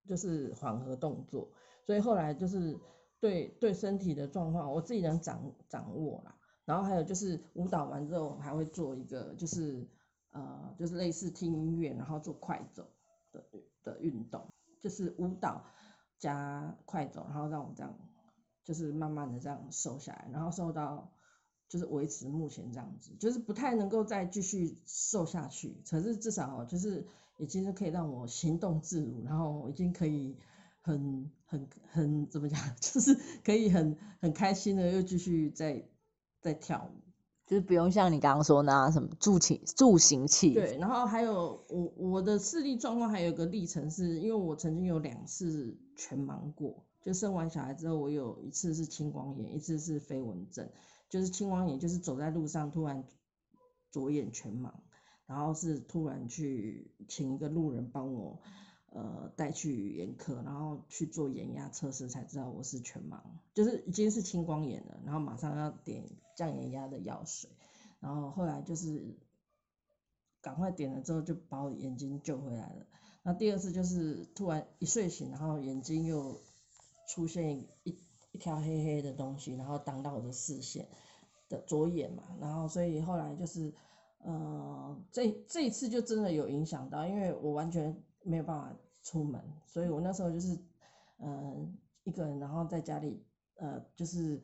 [0.06, 1.48] 就是缓和动作。
[1.86, 2.78] 所以后来就是
[3.20, 6.36] 对对身体的状况，我自己能掌掌握啦。
[6.66, 9.88] 然后还有就是舞蹈完之后还会做一个就是
[10.32, 12.86] 呃就是类似听音乐然后做快走
[13.32, 13.44] 的
[13.84, 14.46] 的运动，
[14.82, 15.64] 就是舞蹈
[16.20, 17.98] 加快走，然后让我这样
[18.66, 21.10] 就是慢慢的这样瘦下来，然后瘦到
[21.70, 30.38] 就是维持目前这样子，就是不太能够再继续瘦下去，可是至少就是已经是可以让我行动自如，然后已经可以
[30.88, 35.88] 很很很怎么讲， 就是可以很很开心的又继续在。
[36.40, 37.02] 在跳舞，
[37.48, 40.54] 就是不用像你刚刚说那什么助行助行器。
[40.54, 50.70] 对，然后还有我我的视力状况还有个历程，是因为我曾经有两次全盲过，就生完小孩之后，我有一次是青光眼，一次是飞蚊症。
[51.10, 53.04] 就是青光眼就是走在路上突然
[53.92, 54.72] 左眼全盲，
[55.26, 58.40] 然后是突然去请一个路人帮我。
[58.90, 63.20] 呃，带去眼科，然后去做眼压测试，才知道我是全盲，
[63.54, 66.04] 就是已经是青光眼了，然后马上要点
[66.36, 67.50] 降眼压的药水，
[68.00, 69.18] 然后后来就是
[70.42, 72.86] 赶快点了之后，就把我眼睛救回来了。
[73.24, 76.40] 那第二次就是突然一睡醒，然后眼睛又
[77.10, 77.94] 出现一
[78.32, 80.88] 一条黑黑的东西，然后挡到我的视线
[81.50, 83.74] 的左眼嘛，然后所以后来就是，
[84.20, 88.02] 呃，这这一次就真的有影响到，因为我完全。
[88.28, 90.60] 没有办法出门，所以我那时候就是，
[91.20, 94.44] 嗯，一个人，然后在家里，呃，就是，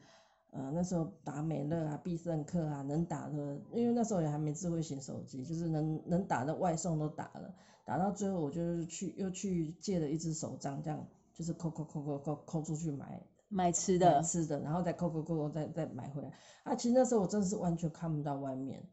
[0.52, 16.32] 呃，那时候打美乐啊、必胜客啊，能打的，因为那时候也还没智慧型手机，就是能能打的外送都打了，打到最后我就是去又去借了一只手杖，这样就是扣扣扣扣扣扣出去买买吃的吃的，然后再扣扣扣扣再再买回来。
[16.64, 18.88] 啊，其实那时候我真的是完全看不到外面，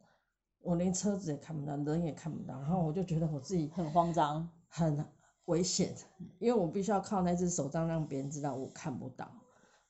[0.62, 4.50] 我连车子也看不到，人也看不到，然后我就觉得我自己很慌张。
[4.72, 5.04] 很
[5.46, 5.92] 危险，
[6.38, 9.28] 因为我必须要靠那只手杖让别人知道我看不到，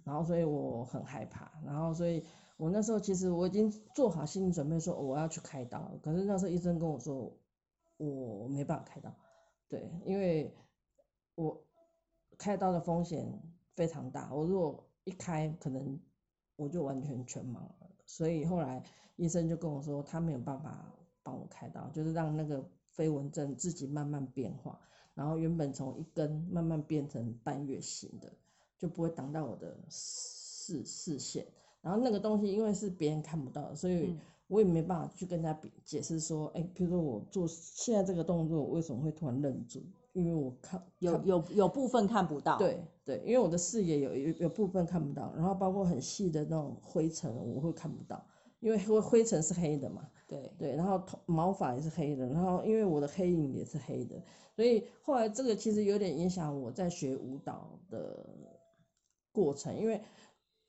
[0.04, 2.24] 然后所以我很害怕，然后所以
[2.56, 7.30] 我那时候其实我已经做好心理准备说我要去开刀，可是那时候医生跟我说
[7.98, 9.14] 我没办法开刀，
[9.68, 10.56] 对，因为
[11.34, 11.62] 我
[12.38, 13.30] 开刀的风险
[13.76, 16.00] 非常大，我如果一开可能
[16.56, 18.82] 我就完全全盲了，所以后来
[19.16, 20.90] 医生就跟我说他没有办法
[21.22, 22.66] 帮我开刀，就是让那个。
[22.90, 24.78] 飞蚊症自己慢慢变化，
[25.14, 28.32] 然后原本从一根慢慢变成半月形的，
[28.78, 31.46] 就不会挡到我的视视线。
[31.82, 34.14] 然后那个东西因为是别人看不到，所以
[34.48, 39.80] 我也没办法去跟他比解释说，哎，比如说我做现在这个动作，我为什么会突然愣住？
[40.12, 42.58] 因为我看有有有部分看不到。
[42.58, 48.22] 对对，因为我的视野有有有部分看不到，然后包括很细的那种灰尘我会看不到，
[48.60, 50.08] 因为灰灰尘是黑的嘛。
[50.28, 54.22] 对对，然后头毛发也是黑的，然后因为我的黑影也是黑的，
[54.54, 58.24] 所以后来这个其实有点影响我在学舞蹈的
[59.32, 60.00] 过程，因为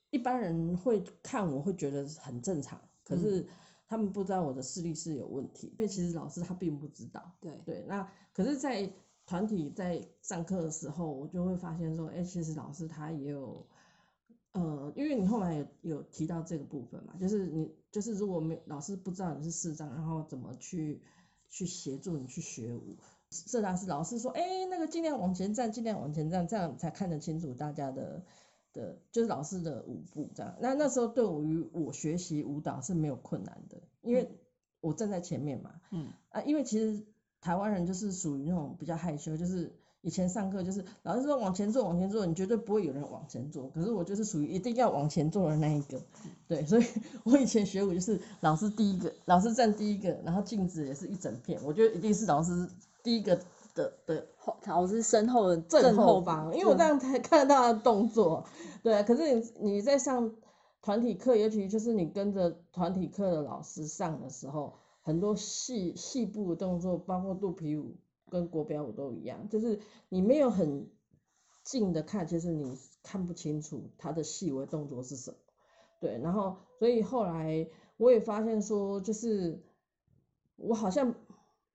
[0.09, 3.45] 一般人会看我会觉得很正常，可是
[3.87, 7.31] 他们不知道我的视力是有问题，因为其实老师他并不知道。
[7.39, 8.91] 对对，那可是，在
[9.27, 13.63] 团体在上课的时候，我就会发现说，哎，其实老师他也有。
[14.53, 21.01] 呃，因为你后来有有提到这个部分嘛，就是你就是如果没老师不知道你是视障，然后怎么去
[21.49, 22.97] 去协助你去学舞，
[23.29, 28.23] 社大是老师说，哎，那个尽量往前站，尽量往前站，这样才看得清楚大家的
[28.71, 30.55] 的，就是老师的舞步这样。
[30.61, 34.31] 那那时候对于我学习舞蹈是没有困难的，因为
[34.79, 37.05] 我站在前面嘛，嗯啊，因为其实
[37.41, 39.75] 台湾人就是属于那种比较害羞，就是。
[40.01, 43.69] 以前上课就是老师说往前坐往前坐，你绝对不会有人往前坐。
[43.69, 46.01] 可是我就是属于一定要往前坐的那一个，
[46.47, 46.85] 对，所以
[47.23, 52.67] 我以前学舞就是老师第一个，老师站第一个，然后镜子也是一整片，我觉得一定是老师
[53.03, 53.35] 第一个
[53.75, 58.45] 的的后老师身后的正后后方，因为我这样才 看得到他的动作。
[58.81, 60.31] 对啊，可是你你在上
[60.81, 67.95] 团体课，尤其就是你跟着团体课的老师上的时候，很多细细部的动作，包括肚皮舞
[68.31, 70.89] 跟国标舞都一样，就是你没有很
[71.63, 75.37] 近的看，其实你看不清楚他的细微动作是什么。
[75.99, 77.67] 对，然后所以后来
[77.97, 79.61] 我也发现说，就是
[80.55, 81.13] 我好像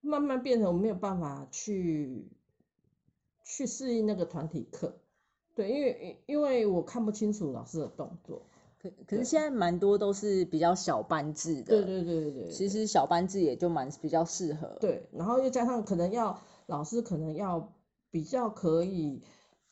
[0.01, 2.27] 慢慢变成我没有办法去
[3.45, 4.99] 去适应那个团体课，
[5.55, 8.47] 对，因为因为我看不清楚老师的动作，
[8.91, 14.77] 可可是现在蛮多都是比较小班制的，对对对对对，其实小班制也就蛮比较适合。
[14.81, 17.73] 对，然后又加上可能要老师可能要
[18.11, 19.23] 比较可以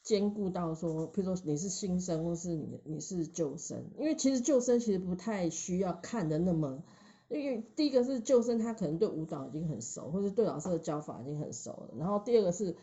[0.02, 6.82] 兼顾到说，譬如说你是新生或是你你是旧生，因为其实旧生其实不太需要看的那么。
[7.30, 11.88] 因为第一个是旧生，他可能对舞蹈已经很熟，或者对老师的教法已经很熟了。
[11.98, 12.76] 然后第二个是，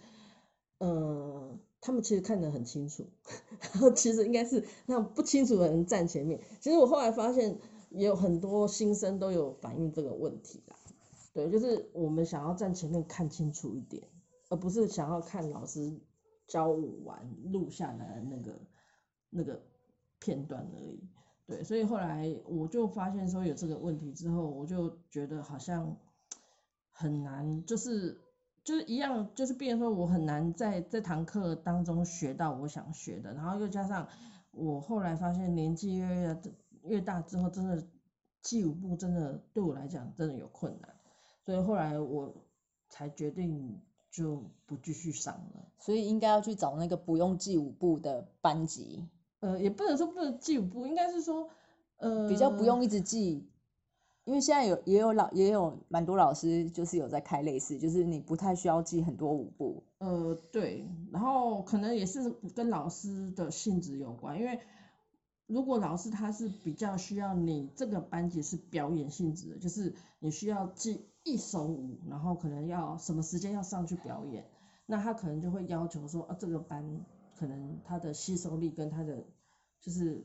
[0.79, 3.05] 呃，他们其实看得很清楚，
[3.73, 6.39] 然后其实应该是让不清楚的人站前面。
[6.59, 10.75] 其实我后来发现，也有很多新生都有反映这个问题啦。
[11.33, 14.07] 对，就是我们想要站前面看清楚一点，
[14.49, 15.99] 而不是想要看老师
[16.47, 18.59] 教舞完录下来的那个
[19.29, 19.61] 那个
[20.19, 20.99] 片段而已。
[21.47, 25.97] 对，所以后来我就发现说有这个问题之后，我就觉得好像
[26.91, 28.19] 很难，就是
[28.63, 34.07] 就是一样，就是变成说我很难在这堂课当中学到我想学的，然后又加上
[34.51, 36.37] 我后来发现年纪越越
[36.83, 37.83] 越大之后，真的
[38.41, 40.93] 记舞步真的对我来讲真的有困难，
[41.45, 42.33] 所以后来我
[42.89, 45.67] 才决定就不继续上了。
[45.79, 49.09] 所以应该要去找那个不用记舞步的班级。
[49.39, 51.49] 呃，也不能说不能记舞步，应该是说，
[51.97, 53.49] 呃，比较不用一直记，
[54.23, 59.83] 因为现在有也有老也有蛮多老师就是有在开类似，就是你不太需要记很多舞步。
[59.99, 64.59] 呃，对，然后可能也是跟老师的性质有关，因为
[65.47, 74.45] 如果老师他是比较需要你这个班级是表演性质的，就是你需要记一首舞，然后可能要什么时间要上去表演，
[74.85, 77.05] 那他可能就会要求说，啊，这个班。
[77.33, 79.25] 可能他的吸收力跟他的
[79.79, 80.23] 就是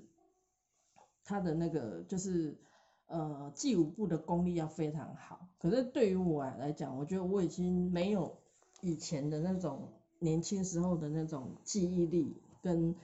[1.25, 2.61] 他的那个就是
[3.07, 5.49] 呃记舞步的功力要非常好。
[5.59, 8.39] 可是对于我来讲，我觉得我已经没有
[8.81, 12.95] 以前的那种年轻时候的那种记忆力跟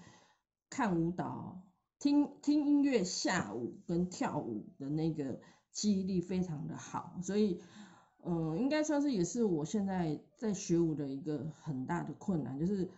[0.68, 1.62] 看舞蹈、
[1.98, 7.18] 听听音乐、下舞跟跳舞的那个记忆力非常的好。
[7.22, 7.60] 所以
[8.24, 12.90] 嗯，应该算是也是我现在在学舞的一个很大的困难，就是。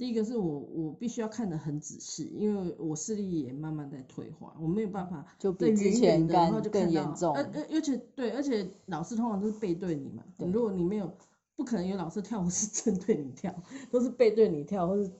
[0.00, 7.34] 第一个是我我必须要看得很仔细，因为我视力也慢慢在退化，我没有办法就比之前的，然后就更严重。
[7.36, 11.12] 而而而且对，而且老师通常都是背对你嘛，如果你没有，
[11.54, 13.54] 不可能有老师跳舞是正对你跳，
[13.90, 15.12] 都是背对你跳，或是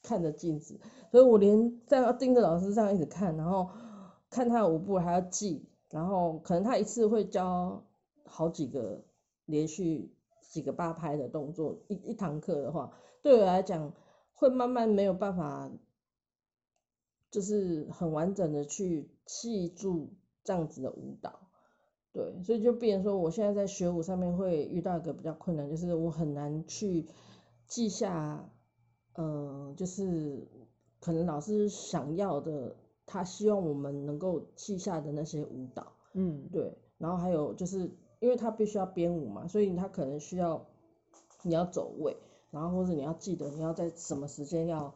[0.00, 0.78] 看着镜子，
[1.10, 3.68] 所以我连在要盯着老师这样一直看，然后
[4.30, 7.84] 看他的舞步还要记，然后可能他一次会教
[8.24, 9.02] 好几个
[9.46, 12.92] 连续几个八拍的动作，一一堂课的话，
[13.24, 13.92] 对我来讲。
[14.40, 15.70] 会慢慢没有办法，
[17.30, 21.40] 就是很完整的去记住这样子的舞蹈，
[22.10, 27.06] 对，所以就变成说，我现在在学舞上面会遇到一个比较困难，就是我很难去
[27.66, 28.50] 记下，
[29.12, 30.48] 嗯，就是
[31.00, 40.66] 可能老师想要的，他希望我们能够记下的那些舞蹈，嗯，对，然后还有就是因为他必须要编舞嘛，所以他可能需要
[41.42, 42.16] 你要走位。
[42.50, 44.92] 然后或者你要记得你要在什么时间要，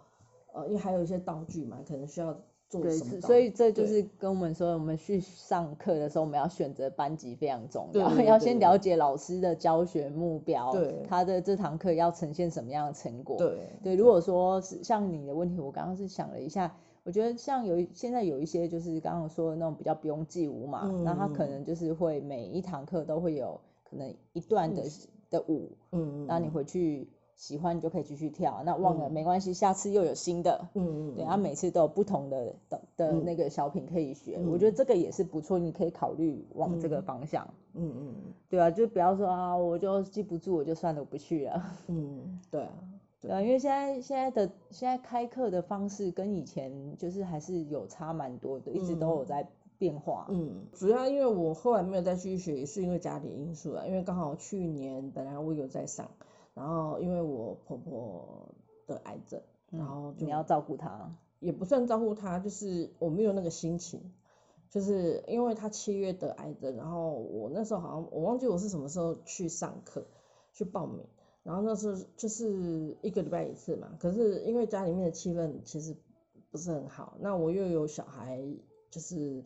[0.53, 2.37] 呃，因为还有一些道具嘛，可能需要
[2.69, 3.21] 做什么。
[3.21, 13.37] 所以这就是跟我们说，我们去上课的时候，我们要选择班级非常重要，要先了解老师的教学目标，对，他的这堂课要呈现什么样的成果。
[13.37, 24.83] 对对，如果说是像你的问题，我刚刚是想了一下，我觉得像有现在有一些就是刚刚说的那种比较不用记舞嘛，那他可能就是会每一堂课都会有可能一段的
[25.31, 27.09] 的舞，嗯，那你回去。
[27.45, 30.67] 喜欢你就可以继续跳，那忘了没关系，下次又有新的。
[30.73, 31.15] 嗯嗯。
[31.15, 37.47] 对，他每次都有不同的的的那个小品可以学，我觉得这个也是不错，你可以考虑往这个方向。
[37.75, 38.15] 嗯嗯。
[38.49, 41.63] 对啊，就不要说啊，我就记不住，我就算了，我不去了。
[41.89, 42.73] 嗯，对啊。
[43.21, 49.47] 对啊，因为现在现在的现在开课的方式跟以前就是还是有差蛮多的，一直都有在
[49.77, 50.29] 变化。
[50.31, 56.11] 嗯，主要因为我后来没有再继续学，也是因为家里因素啊，因为刚好去年本来我有在上。
[56.55, 58.55] 然后因为我婆婆
[58.87, 59.41] 得癌症，
[59.71, 64.13] 然后你要照顾她，也不算照顾她，就是我没有那个心情，
[64.71, 70.07] 就是因为她七月得癌症，然后我那时候好像我忘记我是什么时候去上课
[70.53, 71.05] 去报名，
[71.43, 75.97] 然后那时候就是一个礼拜一次嘛，可是因为家里面的气氛其实
[76.51, 78.41] 不是很好，那我又有小孩，
[78.91, 79.43] 就是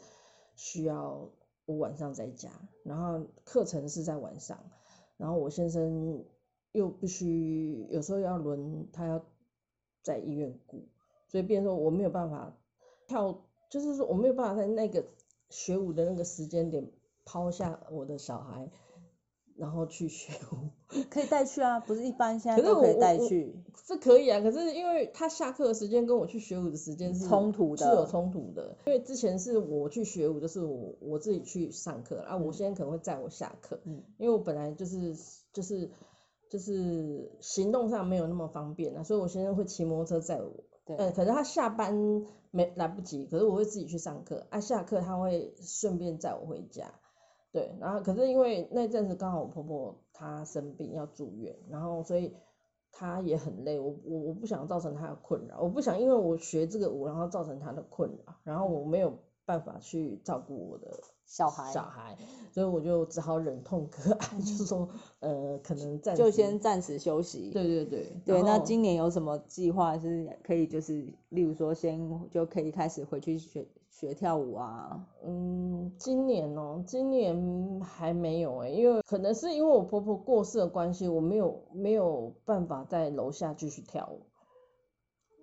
[0.56, 1.26] 需要
[1.64, 2.50] 我晚上在家，
[2.82, 4.58] 然后课程是在晚上，
[5.16, 6.22] 然后我先生
[6.72, 9.24] 又必须有时候要轮他要
[10.02, 10.86] 在医院顾，
[11.28, 12.56] 所以变成说我没有办法
[13.06, 15.04] 跳，就是说我没有办法在那个
[15.50, 16.90] 学舞的那个时间点
[17.24, 18.70] 抛下我的小孩。
[19.56, 20.70] 然后去学舞，
[21.10, 23.52] 可以带去啊，不是一般现在都可以带去。
[23.84, 28.76] 是可以啊，可是因为他下课的时间跟我去学舞的时间是冲突的是有冲突的。
[28.86, 35.16] 因为之前是我去学舞，就是我我自己去上课啊，我现在可能会载我下课，嗯因为我本来就是
[35.52, 35.90] 就是
[36.48, 40.52] 就是行动上没有那么方便啊，所以我先生会骑摩托车载我。
[40.84, 46.94] 对呃，可是他下班没来不及，可是我会自己去上课，啊，下课他会顺便载我回家。
[47.52, 52.34] 对，然后可是因为那阵子刚好我婆婆她生病要住院，然后所以
[52.92, 59.18] 她也很累，我我我不想造成她的困扰，我不想因为我学这个舞然后造成她的困扰，然后我没有
[59.48, 62.14] 办法去照顾我的小孩小孩，
[62.52, 64.86] 所以我就只好忍痛割爱，就是说
[65.20, 67.50] 呃可能暂就先暂时休息。
[67.50, 75.08] 对对对对，那今年有什么计划是可以就是，例如说先就可以开始回去学学跳舞啊？
[75.24, 84.20] 嗯，今年哦、今年还没有哎、因为可能是因为我婆婆过世的关系，我没有没有办法在楼下继续跳舞，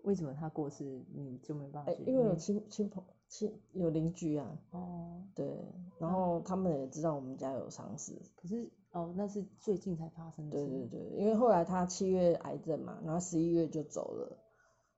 [0.04, 0.84] 为什么她过世
[1.16, 1.92] 你就没办法？
[2.06, 5.46] 因为有你亲亲朋亲有邻居啊，哦，对，
[6.00, 10.88] 然后他们也知道我们家有丧事，可是哦，那是最近才发生的对事。
[10.90, 14.38] 对对，因为后来他七月癌症嘛，然后十一月就走了，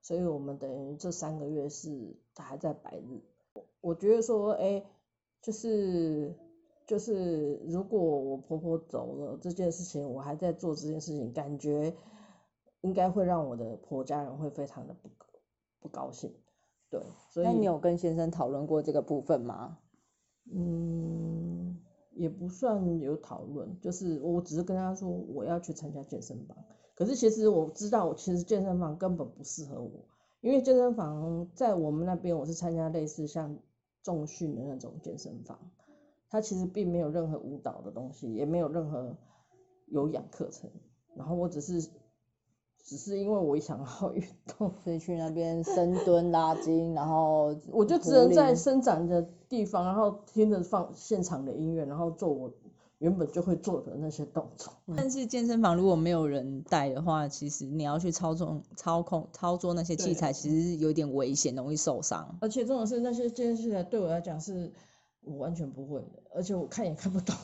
[0.01, 3.21] 所以我们等于这三个月是还在白日。
[3.82, 4.84] 我觉得说，哎、
[5.41, 6.36] 就是
[6.86, 11.95] 就是，如果我婆婆走了这件事情，我还在做这件事情，感觉
[12.82, 15.09] 应该会让我的婆家人会非常的不
[15.80, 16.36] 不高兴。
[16.89, 19.77] 对，所以那你有跟先生讨论过这个部分吗？
[20.51, 21.77] 嗯，
[22.13, 26.57] 也不算有讨论，就是我只是跟他说我要去参加健身房，
[26.95, 29.91] 可是其实我知道，其实健身房根本不适合我，
[30.39, 33.57] 因为健身房在我们那边我是参加类似像
[34.03, 35.59] 重训的那种健身房，
[36.29, 39.17] 它其实并没有任何舞蹈的东西，也没有任何
[39.88, 40.71] 有氧课程，
[41.15, 41.89] 然后我只是
[42.88, 52.49] 只是因为我想要运动，所以去那边深蹲、拉筋，然后 我就只能在伸展的地方，然后听着放现场的音乐，然后做我
[52.99, 54.71] 原本就会做的那些动作。
[54.95, 62.38] 但是健身房如果没有人带的话，其实你要去操纵、操控、操作那些器材，其实有点危险，容易受伤。
[62.39, 64.71] 而且这种事那些健身器材对我来讲是
[65.19, 67.35] 我完全不会的，而且我看也看不懂，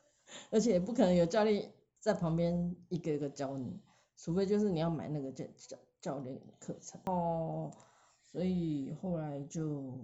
[0.52, 1.70] 而且也不可能有教练
[2.00, 3.80] 在旁边一个一个教你，
[4.22, 7.00] 除非就是你要买那个教教教练的课程。
[7.06, 7.70] 哦，
[8.22, 9.98] 所以后来就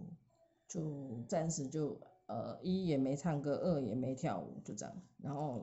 [0.66, 5.62] 就暂时就呃一也没唱歌，二也没跳舞，就这样，然后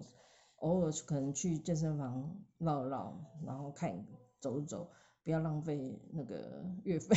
[0.57, 4.05] 偶尔可能去健身房绕绕，然后看
[4.39, 4.87] 走走，
[5.23, 7.15] 不要浪费那个月费，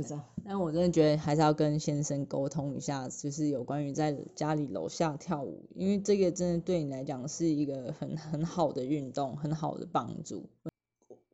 [0.00, 0.24] 就这样。
[0.44, 10.48] 但我真的觉得还是要跟先生沟通一下，就是有关于在家里楼下跳舞，因为这个真的对你来讲是一个很很好的运动，很好的帮助。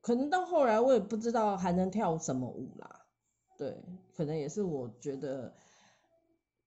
[0.00, 3.06] 可能到后来我也不知道还能跳什么舞啦，
[3.58, 3.82] 对，
[4.16, 5.52] 可能也是我觉得，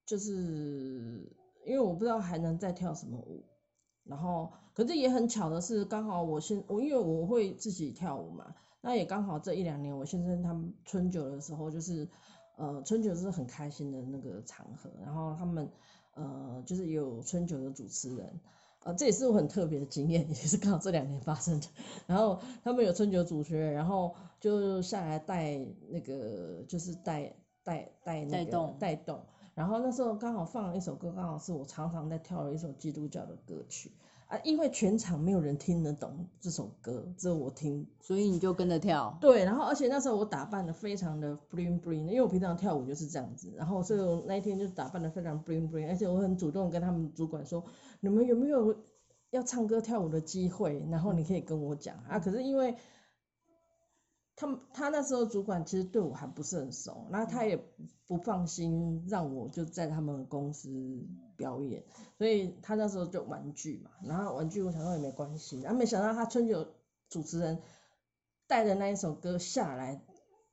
[0.05, 1.31] 就是
[1.65, 3.43] 因为我不知道还能再跳什么舞，
[4.03, 12.07] 然后可是也很巧的是，刚好我现我因为我会自己跳舞嘛，那也刚好这一两年我先生他们春酒的时候就是，
[12.57, 15.69] 呃春酒是很开心的那个场合，然后他们
[16.13, 18.39] 呃就是有春酒的主持人。
[18.81, 21.67] 呃，这也是我很特别的经验，也是刚好这两年发生的。
[22.07, 25.59] 然后他们有春酒主持人，然后就下来带
[25.89, 29.25] 那个，就是带带带那个带动带动。
[29.53, 33.91] 然后那时候刚好放了一首歌，刚好是我常常在跳的一首基督教的歌曲
[34.29, 37.87] 啊，因为全场没有人听得懂这首歌，只有我听。
[37.99, 47.63] 所以你就跟着跳，对，然后而且那时候我打扮的非常的 bling bling，因为我平常跳舞就是这样子，然后所以我那一天就打扮的非常 bling bling，而且我很主动跟他们主管说，
[48.01, 48.75] 你们有没有
[49.31, 50.85] 要唱歌跳舞的机会？
[50.91, 52.19] 然后你可以跟我讲啊。
[52.19, 52.75] 可是因为
[54.39, 57.61] 他们他那时候主管其实对我还不是很熟，然后他也
[58.07, 60.69] 不放心让我就在他们公司
[61.35, 61.83] 表演，
[62.17, 66.65] 所以他那时候就玩具嘛，然后玩具我想说也没关系，然后没想到他春酒
[67.09, 67.61] 主持人
[68.47, 70.01] 带的那一首歌下来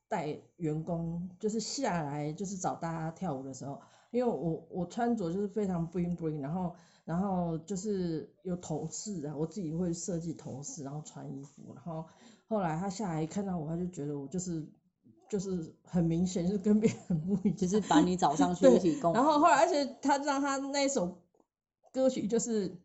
[0.09, 3.79] 带员工就是下来就是找大家跳舞的时候，
[4.11, 6.75] 因为我我穿着就是非常 bling bling，然后
[7.05, 12.05] 然后就是有头饰啊，我自己会设计头饰，然后穿衣服，然后
[12.47, 14.67] 后来他下来看到我，他就觉得我就是
[15.29, 21.17] 就是很明显就是跟别人不一样， 就是把你找上去一起共，然后后来而且他让他那一首
[21.91, 22.75] 歌曲就是。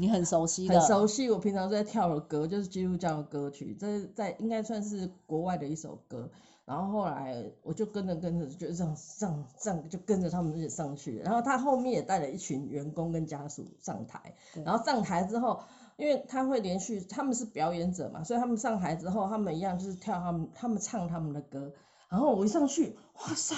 [0.00, 6.30] 你很熟悉的，很熟悉，我平常在跳的歌就是基督教的歌曲，这是在应该算是国外的一首歌。
[6.64, 11.18] 然后后来我就跟着跟着，就这样这样这样就跟着他们一起上去。
[11.18, 15.58] 然后他后面也带了一群员工跟家属上台，然后上台之后，
[15.98, 21.70] 因为他会连续，他们是表演者嘛，所以他们上台之后，他们一样就是跳他们他们唱他们的歌。
[22.08, 23.54] 然后我一上去，哇塞！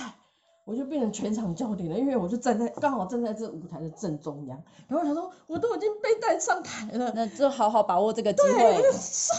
[0.66, 9.34] 我就变成全场焦点了，因为我就站在刚好站在这舞台的正中央，然后我想说，我都已经被带上台了，那就好好把握这个机对，我就，傻，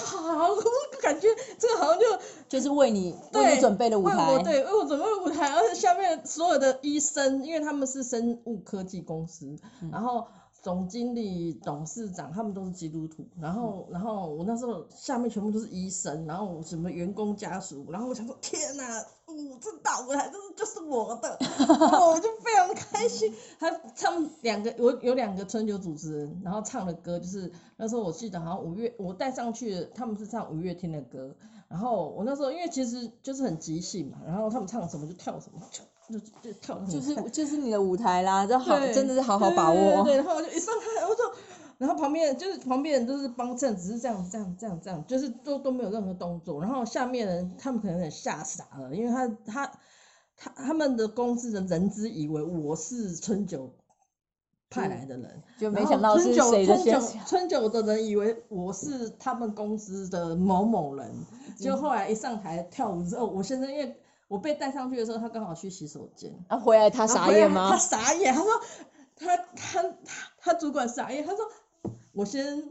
[0.49, 2.05] 我就感觉这个好像就
[2.49, 10.27] 就是为你为对你准备的舞台，对，为我准备的舞台，而且下面所有的医生，因为他们是生物科技公司，嗯然后
[10.61, 21.35] 总经理、董事长他们都是基督徒，然后然后我那时候下面全部都是医生，然后什么员工家属，然后我想说天哪，哦，这大舞台这是就是我的，
[21.65, 23.33] 哦我就非常开心。
[23.57, 31.35] 还他们两个，我有两个春酒主持人，然后唱的歌就是那时候我记得好像五月我带上去，他们是唱五月天的歌，
[31.69, 40.03] 然后我那时候因为其实就是很即兴嘛，然后他们唱什么就跳什么，就就就跳得很就是就是你的舞台啦，这好对真的是好好把握。
[40.03, 41.33] 对对对，然后我就一上台，我说，
[41.77, 46.61] 然后旁边就是旁边人都是帮衬，只是这样这样这样这样，就是都都没有任何动作。
[46.61, 49.71] 然后下面人他们可能有点吓傻了，因为他他
[50.35, 53.71] 他他们的公司的人资以为我是春酒
[54.69, 61.13] 派来的人，就没然后想到是春酒谁的春酒先春酒的人以为我是他们公司的某某人，
[61.57, 63.95] 就后来一上台跳舞之后，我先生因为
[64.31, 66.33] 我被带上去的时候，他刚好去洗手间。
[66.47, 67.69] 啊，回来他回来他傻眼吗？
[67.69, 68.61] 他傻眼，他说
[69.17, 69.95] 他他他
[70.39, 71.45] 他主管傻眼，他说
[72.13, 72.63] 我先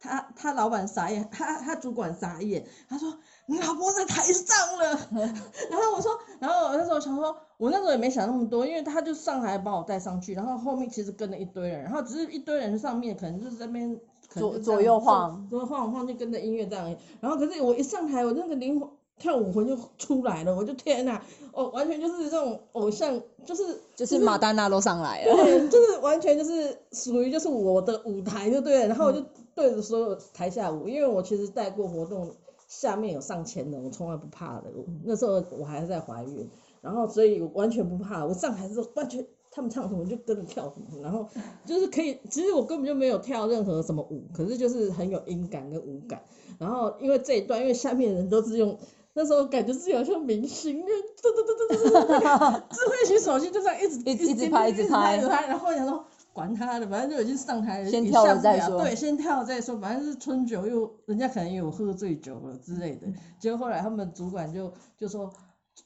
[0.00, 5.08] 他他老板傻眼，他他主管傻眼，他说你老婆在台上了，
[5.70, 14.00] 然后我说，然后我那时候想说，我那时候也没想那么多，因为他就上台把我带上去，然后后面其实跟了一堆人，然后只是一堆人上面可能就是这边。
[14.34, 18.88] 左左右晃左右晃晃就跟着音乐这样，然后可是我一上台，我那个灵魂
[19.18, 29.22] 跳舞魂就出来了，我就天哪，哦，完全就是这种偶像，就是就是马丹娜都上来了，对， 就是完全就是属于就是我的舞台就对了，然后我就
[29.54, 32.34] 对着所有台下舞，因为我其实带过活动，
[32.66, 34.64] 下面有上千人，我从来不怕的。
[35.04, 36.50] 那时候我还在怀孕，
[36.80, 38.26] 然后所以我完全不怕。
[38.26, 41.28] 我上台之后完全他们唱什么就跟着跳什么，然后
[41.64, 46.20] 就是可以，其实我根本就没有跳任何什么舞，可是就是很有音感跟舞感。
[46.58, 48.76] 然后因为这一段，因为下面的人都是用。
[49.14, 56.02] 那时候感觉是好像明星，就噔噔噔噔噔噔噔， 智慧型手机就这样一直一直一直点拍一直拍一直拍，然后我想说
[56.32, 63.06] 管他的，反正就已经上台了，也先跳了再说对，先跳了再说，反正是春酒又人家可能有喝醉酒了之类的。
[63.38, 65.30] 结果后来他们主管就就说，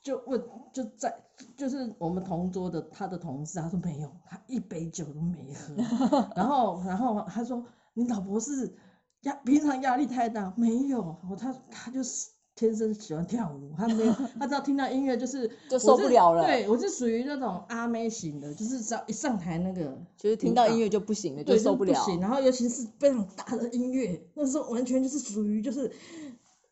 [0.04, 0.40] 就问
[0.72, 1.12] 就在
[1.56, 6.28] 就是我们同桌的他的同事，他说没有，他一杯酒都没喝。
[6.36, 7.64] 然后然后他说
[7.94, 8.72] 你老婆是
[9.22, 12.28] 压平常压力太大，没有，我他他就是。
[12.56, 21.76] 天生喜欢跳舞，他没有，他只要听到音乐就是 就受不了了对我是属于那种阿妹型的，就是只要一上台那个就是听到音乐就不行了，就，受了。
[21.76, 22.18] 不行。
[22.18, 25.86] 然后尤其是非常大的音乐，那时候完全就是属于就是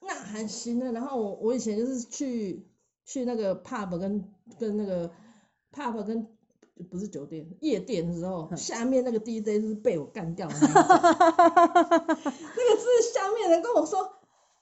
[0.01, 0.91] 呐喊型的。
[0.91, 2.67] 然后我我以前就是去
[3.05, 4.25] 去那个 pub 跟
[4.59, 5.11] 跟那个
[5.71, 6.27] pub 跟
[6.91, 10.83] 不是酒店夜店的时候，下面那个 DJ 就是被我干掉的那一种。
[10.89, 14.11] 那个是下面人跟我说。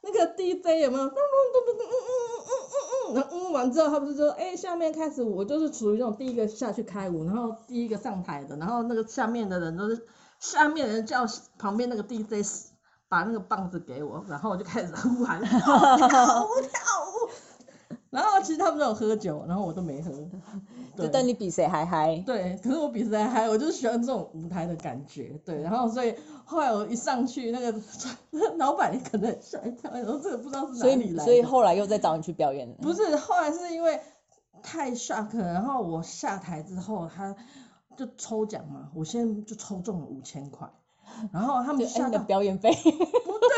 [0.03, 1.09] 那个 DJ 有没有？
[1.09, 1.17] 咚咚
[1.53, 10.07] 咚咚咚，嗯嗯嗯嗯嗯嗯，然后嗯完之后，他不是说，哎、下面开始舞，我就是属于那种第一个下去开舞，然后第一个上台的，然后那个下面的人都是，
[10.41, 11.25] 下面人叫
[11.59, 12.45] 旁边那个 DJ
[13.09, 17.31] 把那个棒子给我，然后我就开始呼喊 跳舞跳舞，
[18.13, 20.13] 然后其实他们都有喝酒，然后我都没喝，
[20.99, 22.23] 就等你比谁还嗨。
[22.27, 27.75] 对，可是我比谁还，我就是喜欢这种舞台的感觉，对，然后所以后来我一上去，那个
[28.59, 32.75] 老板可能吓一跳，然后这个不知道是哪里来的，所以后来又再找你去表演了。
[32.83, 33.99] 不是，后来是因为
[34.63, 37.35] 太 shock，了然后我下台之后，他
[37.97, 40.69] 就抽奖嘛，我先就抽中了五千块，
[41.33, 42.91] 然后他们就哎你的表演费， 不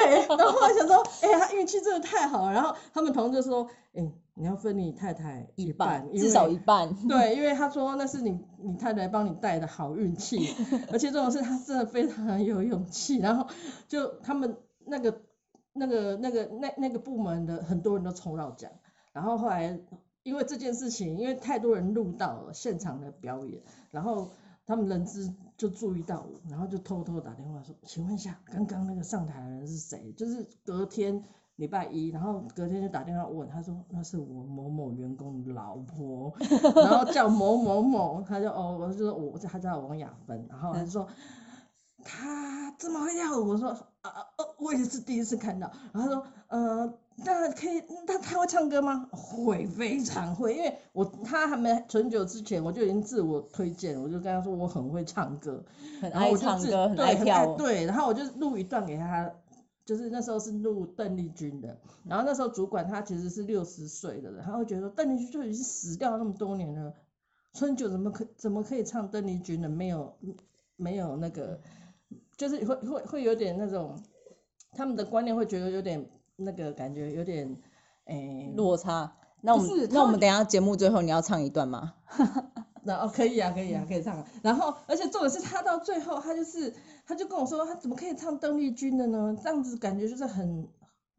[0.05, 6.95] 对，然后我想说，哎、他运气真的太好了，然后他们同事就说，哎、你要分你太太一半，因至少一半。
[7.07, 10.55] 对，因为他说那是你你太太帮你带的好运气，
[10.93, 13.49] 而且这种事他真的非常有勇气，然后
[13.87, 14.57] 就他们
[14.87, 15.23] 那个
[15.73, 18.71] 那个那个那那个部门的很多人都冲到奖，
[19.13, 19.81] 然后后来
[20.25, 24.33] 因为这件事情，因为太多人录到了现场的表演，然后
[24.67, 30.13] 他们人资就注意到我，然后就偷偷打电话说，请问一下，刚刚那个上台的人是谁？
[30.17, 31.23] 就是隔天
[31.57, 36.33] 礼拜一，然后隔天就打电话问，他说那是我某某员工的老婆，
[36.77, 41.07] 然后叫某某某，他就哦，我就说我他叫王雅芬，然后他就说。
[42.07, 45.73] 他这么会跳舞，我说啊呃，我也是第一次看到。
[45.91, 49.09] 然后他说，呃，那可以，他他会唱歌吗？
[49.11, 50.55] 会，非常会。
[50.55, 55.65] 因为我他还没存久之前，我就已经自我推荐，我就跟他说我很会唱歌，
[56.03, 57.57] 很爱唱歌，很爱跳舞。
[57.57, 59.31] 对，然后我就录一段给他，
[59.85, 61.79] 就是那时候是录邓丽君的。
[62.05, 66.95] 然后那时候主管他其实是六十岁的人，他会觉得邓丽君就已经死掉那么多年了，
[67.53, 69.69] 春九怎么可怎么可以唱邓丽君的？
[69.69, 70.17] 没有
[70.77, 71.61] 没有那个。
[72.37, 73.97] 就是会会会有点那种，
[74.73, 77.57] 他们的观念会觉得有点那个感觉有点，
[78.07, 79.17] 诶落差。
[79.41, 81.95] 那我们那我们等下节目最后你要唱一段吗？
[82.85, 84.25] 那哦可以啊可以啊可以唱。
[84.43, 86.75] 然后而且重点是他到最后他就是
[87.07, 89.37] 他就跟我说他怎么可以唱邓丽君的呢？
[89.43, 90.69] 这样子感觉就是很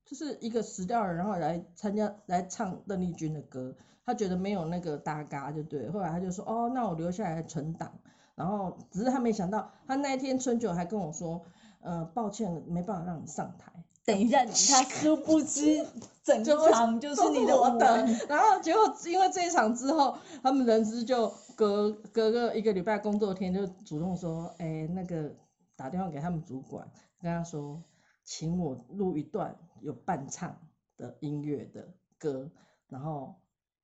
[0.06, 5.90] 就是一个死掉人然后来参加来唱邓丽君的歌，他觉得没有那个搭嘎就对。
[5.90, 7.92] 后来他就说哦那我留下来存档。
[8.36, 11.44] 然后只是他没想到，他那一天春酒还跟我说，
[11.80, 13.72] 呃，抱歉，没办法让你上台。
[14.06, 15.86] 等一下，他殊不知
[16.24, 18.06] 整场就是你的的。
[18.30, 25.36] 然后结果因为这一场之后，他们人资就隔隔个一个礼拜工作天就主动说，哎，那个
[25.76, 26.88] 打电话给他们主管，
[27.20, 27.84] 跟他说，
[28.24, 30.56] 请我录一段有伴唱
[30.98, 32.52] 的音乐的歌，
[32.88, 33.36] 然后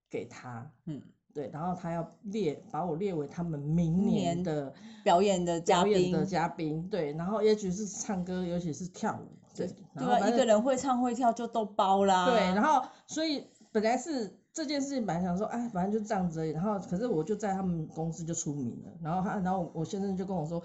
[0.10, 0.72] 给他。
[0.86, 1.02] 嗯。
[1.34, 12.26] 对，然后他要列把我列为他们明年的表演的嘉宾的嘉宾，对，然后也许是唱歌，尤其是跳舞，对，对啊，一个人会唱会跳就都包啦。
[12.26, 20.64] 对，然后所以本来是这件事情本来想说，哎，反正就这样子，然后可是我就在他们公司就出名了，然后他，然后我先生就跟我说，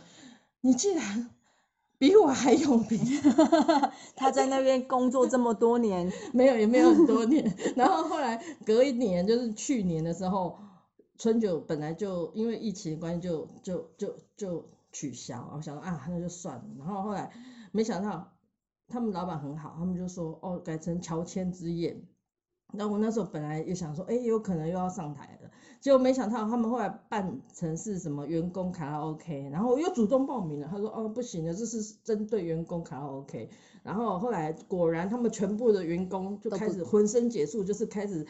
[0.60, 1.30] 你既然。
[1.98, 3.00] 比我还有名，
[4.16, 7.56] 他在那边工作这么多年， 没有也没有很多年。
[7.74, 10.58] 然后后来隔一年，就是去年的时候，
[11.16, 16.64] 春酒本来就因为疫情关系就就就就取消，我想说啊那就算了。
[16.76, 17.32] 然后后来
[17.72, 18.30] 没想到
[18.88, 22.02] 他们老板很好，他们就说哦改成乔迁之宴。
[22.72, 25.50] 那我那时候本来也想说，哎有可能又要上台了。
[25.80, 30.66] 结果没想到他们后来办成是什么员工卡拉 OK，然后我又主动报名了。
[30.68, 33.48] 他说哦不行的，这是针对员工卡拉 OK。
[33.84, 38.26] 然后后来果然他们全部的员工就开始浑身解数，就是开始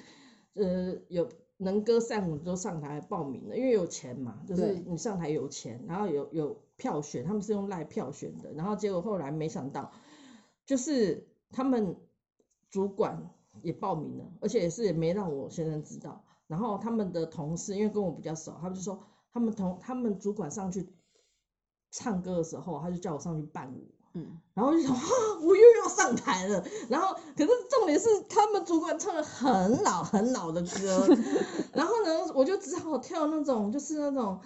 [0.52, 1.26] 呃有
[1.56, 8.52] 能歌善舞都上台报名了，因为有钱嘛，就是你上台有钱，然后有有票选，他们是用赖票选的。
[8.52, 9.90] 然后结果后来没想到，
[10.66, 11.96] 就是他们
[12.70, 13.30] 主管
[13.62, 16.24] 也报名了，而且也是也没让我先生知道。
[16.46, 19.02] 然后他们的同事因为跟我比较熟，他们就说
[19.32, 20.88] 他们同他们主管上去
[21.90, 25.00] 唱歌的时候，他就叫我上去伴舞，嗯，然后就想 啊，
[25.40, 26.64] 我又要上台了。
[26.88, 31.08] 然后可是重点是他们主管唱了很老很老的歌，
[31.72, 34.40] 然后呢，我就只好跳那种就是那种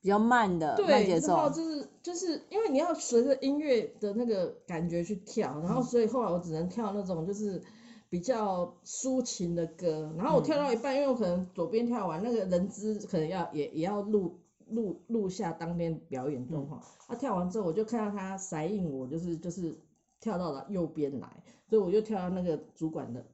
[0.00, 7.62] 比较慢的慢节奏，就是就是因为你要随着音乐的那个感觉去跳，然后所以后来我只能跳那种就是。
[8.10, 14.36] 比较抒情的歌，然后我跳到一半，因为我可能左边跳完，那个人资可能要也也要录
[14.66, 16.82] 录录下当天表演状况。
[17.06, 19.78] 他跳完之后，我就看到他甩应我，就是就是
[20.18, 21.28] 跳到了右边来，
[21.68, 23.24] 所以我就跳到那个主管的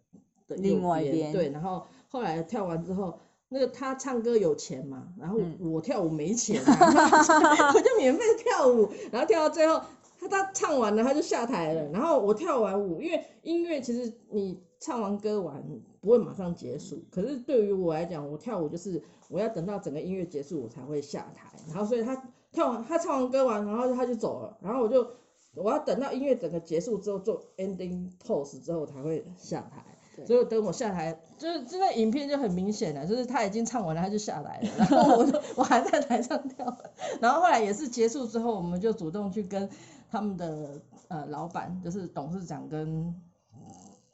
[0.46, 1.32] 的另外一边。
[1.32, 3.18] 对，然后后来跳完之后，
[3.49, 9.80] 那个他唱歌有钱嘛，然后我跳舞没钱， 我就免费跳舞，然后跳到最后，
[10.18, 14.61] 他他唱完了他就下台了，然后我跳完舞，因为音乐其实你。
[14.78, 15.64] 唱完歌完
[16.03, 22.14] 不会马上结束，可是对于我来讲，我跳舞就是我要等到整个音乐结束我才会下台，然后所以他
[22.53, 25.09] 跳完他唱完歌完，然后他就走了，然后我就
[25.55, 36.78] 我要等到音乐整个结束之后做 ending pose 之后才会下台，所以等我下台，就是这个影片就很明显了，就是他已经唱完了他就下来了，然后我就我还在台上跳，
[37.20, 39.68] 然后后来也是结束之后，我们就主动去跟
[40.10, 43.14] 他们的呃老板，就是董事长跟。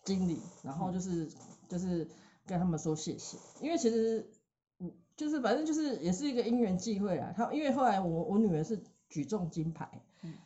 [0.05, 1.31] 经理，然后就是
[1.69, 2.09] 就是
[2.45, 4.29] 跟他们说谢谢，因为其实
[4.81, 7.33] 嗯就是反正就是也是一个因缘际会啊。
[7.37, 10.03] 他因为后来我我女儿是举重金牌，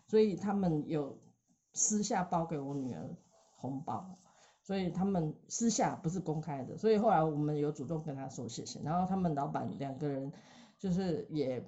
[0.08, 1.16] 所以他们有
[1.72, 3.16] 私下包给我女儿
[3.54, 4.18] 红包，
[4.66, 8.80] 所以他们私下不是公开的，所以后来我们有主动跟他说谢谢。
[8.80, 10.32] 然后他们老板两个人
[10.76, 11.64] 就是也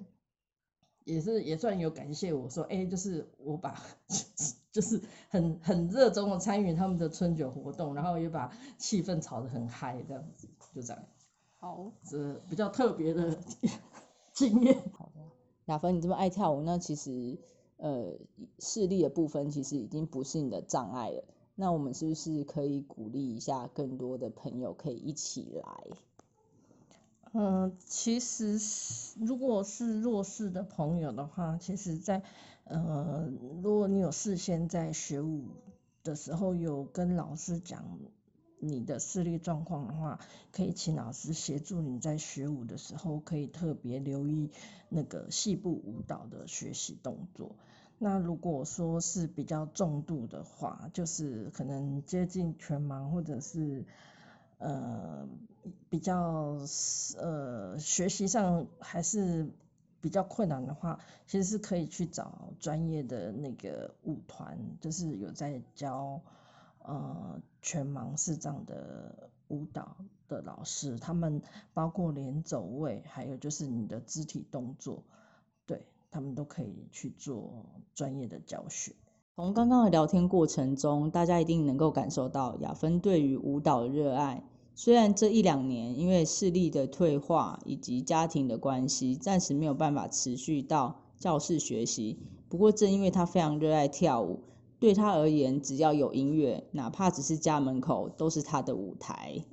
[1.05, 3.81] 也是也算有感谢我说，哎，就是我把
[4.73, 11.01] 就是很很热衷的参与他们的春酒活动，然后也把气氛炒得很嗨，这样子就这样。
[11.57, 13.39] 好，这比较特别的
[14.35, 14.75] 经验。
[14.91, 15.21] 好的，
[15.67, 17.39] 雅芬，你这么爱跳舞，那其实
[17.77, 18.19] 呃
[18.59, 21.23] 视力的部分其实已经不是你的障碍了。
[21.61, 25.83] 那我们是不是可以鼓励一下更多的朋友可以一起来？
[27.33, 32.23] 嗯，其实是如果是弱势的朋友的话，其实在
[32.63, 33.29] 呃，
[33.61, 35.49] 如果你有事先在学舞
[36.01, 37.99] 的时候有跟老师讲
[38.59, 40.21] 你的视力状况的话，
[40.53, 44.49] 可以请老师协助你在学舞的时候，可以特别留意
[44.87, 47.57] 那个细部舞蹈的学习动作。
[47.99, 53.85] 那如果说是比较重度的话，就是可能接近全盲或者是
[54.57, 55.27] 呃。
[55.89, 56.57] 比较
[57.17, 59.49] 呃学习上还是
[60.01, 66.21] 比较困难的话，其实是可以去找专业的那个舞团，就是有在教
[66.81, 69.97] 呃全盲视障的舞蹈
[70.29, 71.41] 的老师，他们
[71.73, 75.03] 包括连走位，还有就是你的肢体动作，
[76.11, 78.93] 他们都可以去做专业的教学。
[79.35, 84.43] 从刚刚的聊天过程中，大家一定能够感受到雅芬对于舞蹈的热爱。
[84.75, 94.39] 虽然这一两年因为视力的退化以及家庭的关系，暂时没有办法持续到教室学习，不过正因为他非常热爱跳舞，
[94.79, 99.45] 对他而言，只要有音乐，哪怕只是家门口，都是他的舞台。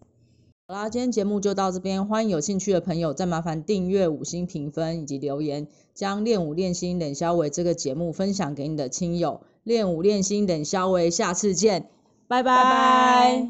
[0.69, 9.43] 好啦，今天节目就到这边，欢迎有兴趣的朋友再麻烦订阅、五星评分以及留言，将练舞练心冷消维这个节目分享给你的亲友。
[9.63, 11.89] 练舞练心冷消维，下次见，
[12.27, 13.49] 拜拜。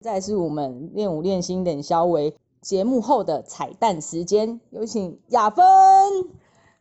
[0.00, 5.64] 再是我们练武练心冷消维节目后的彩蛋时间，有请雅芬。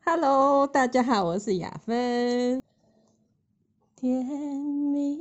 [0.05, 2.61] Hello，大家好，我是雅芬。
[3.95, 5.17] 甜蜜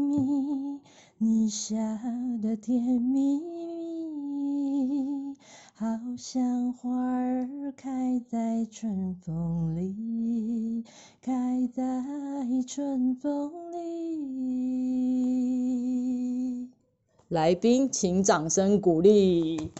[0.00, 0.80] 蜜，
[1.18, 1.76] 你笑
[2.42, 5.36] 的甜蜜蜜，
[5.72, 5.86] 好
[6.16, 10.84] 像花儿开在春风里，
[11.22, 11.82] 开在
[12.66, 13.87] 春风里。
[17.28, 19.70] 来宾，请掌声鼓励。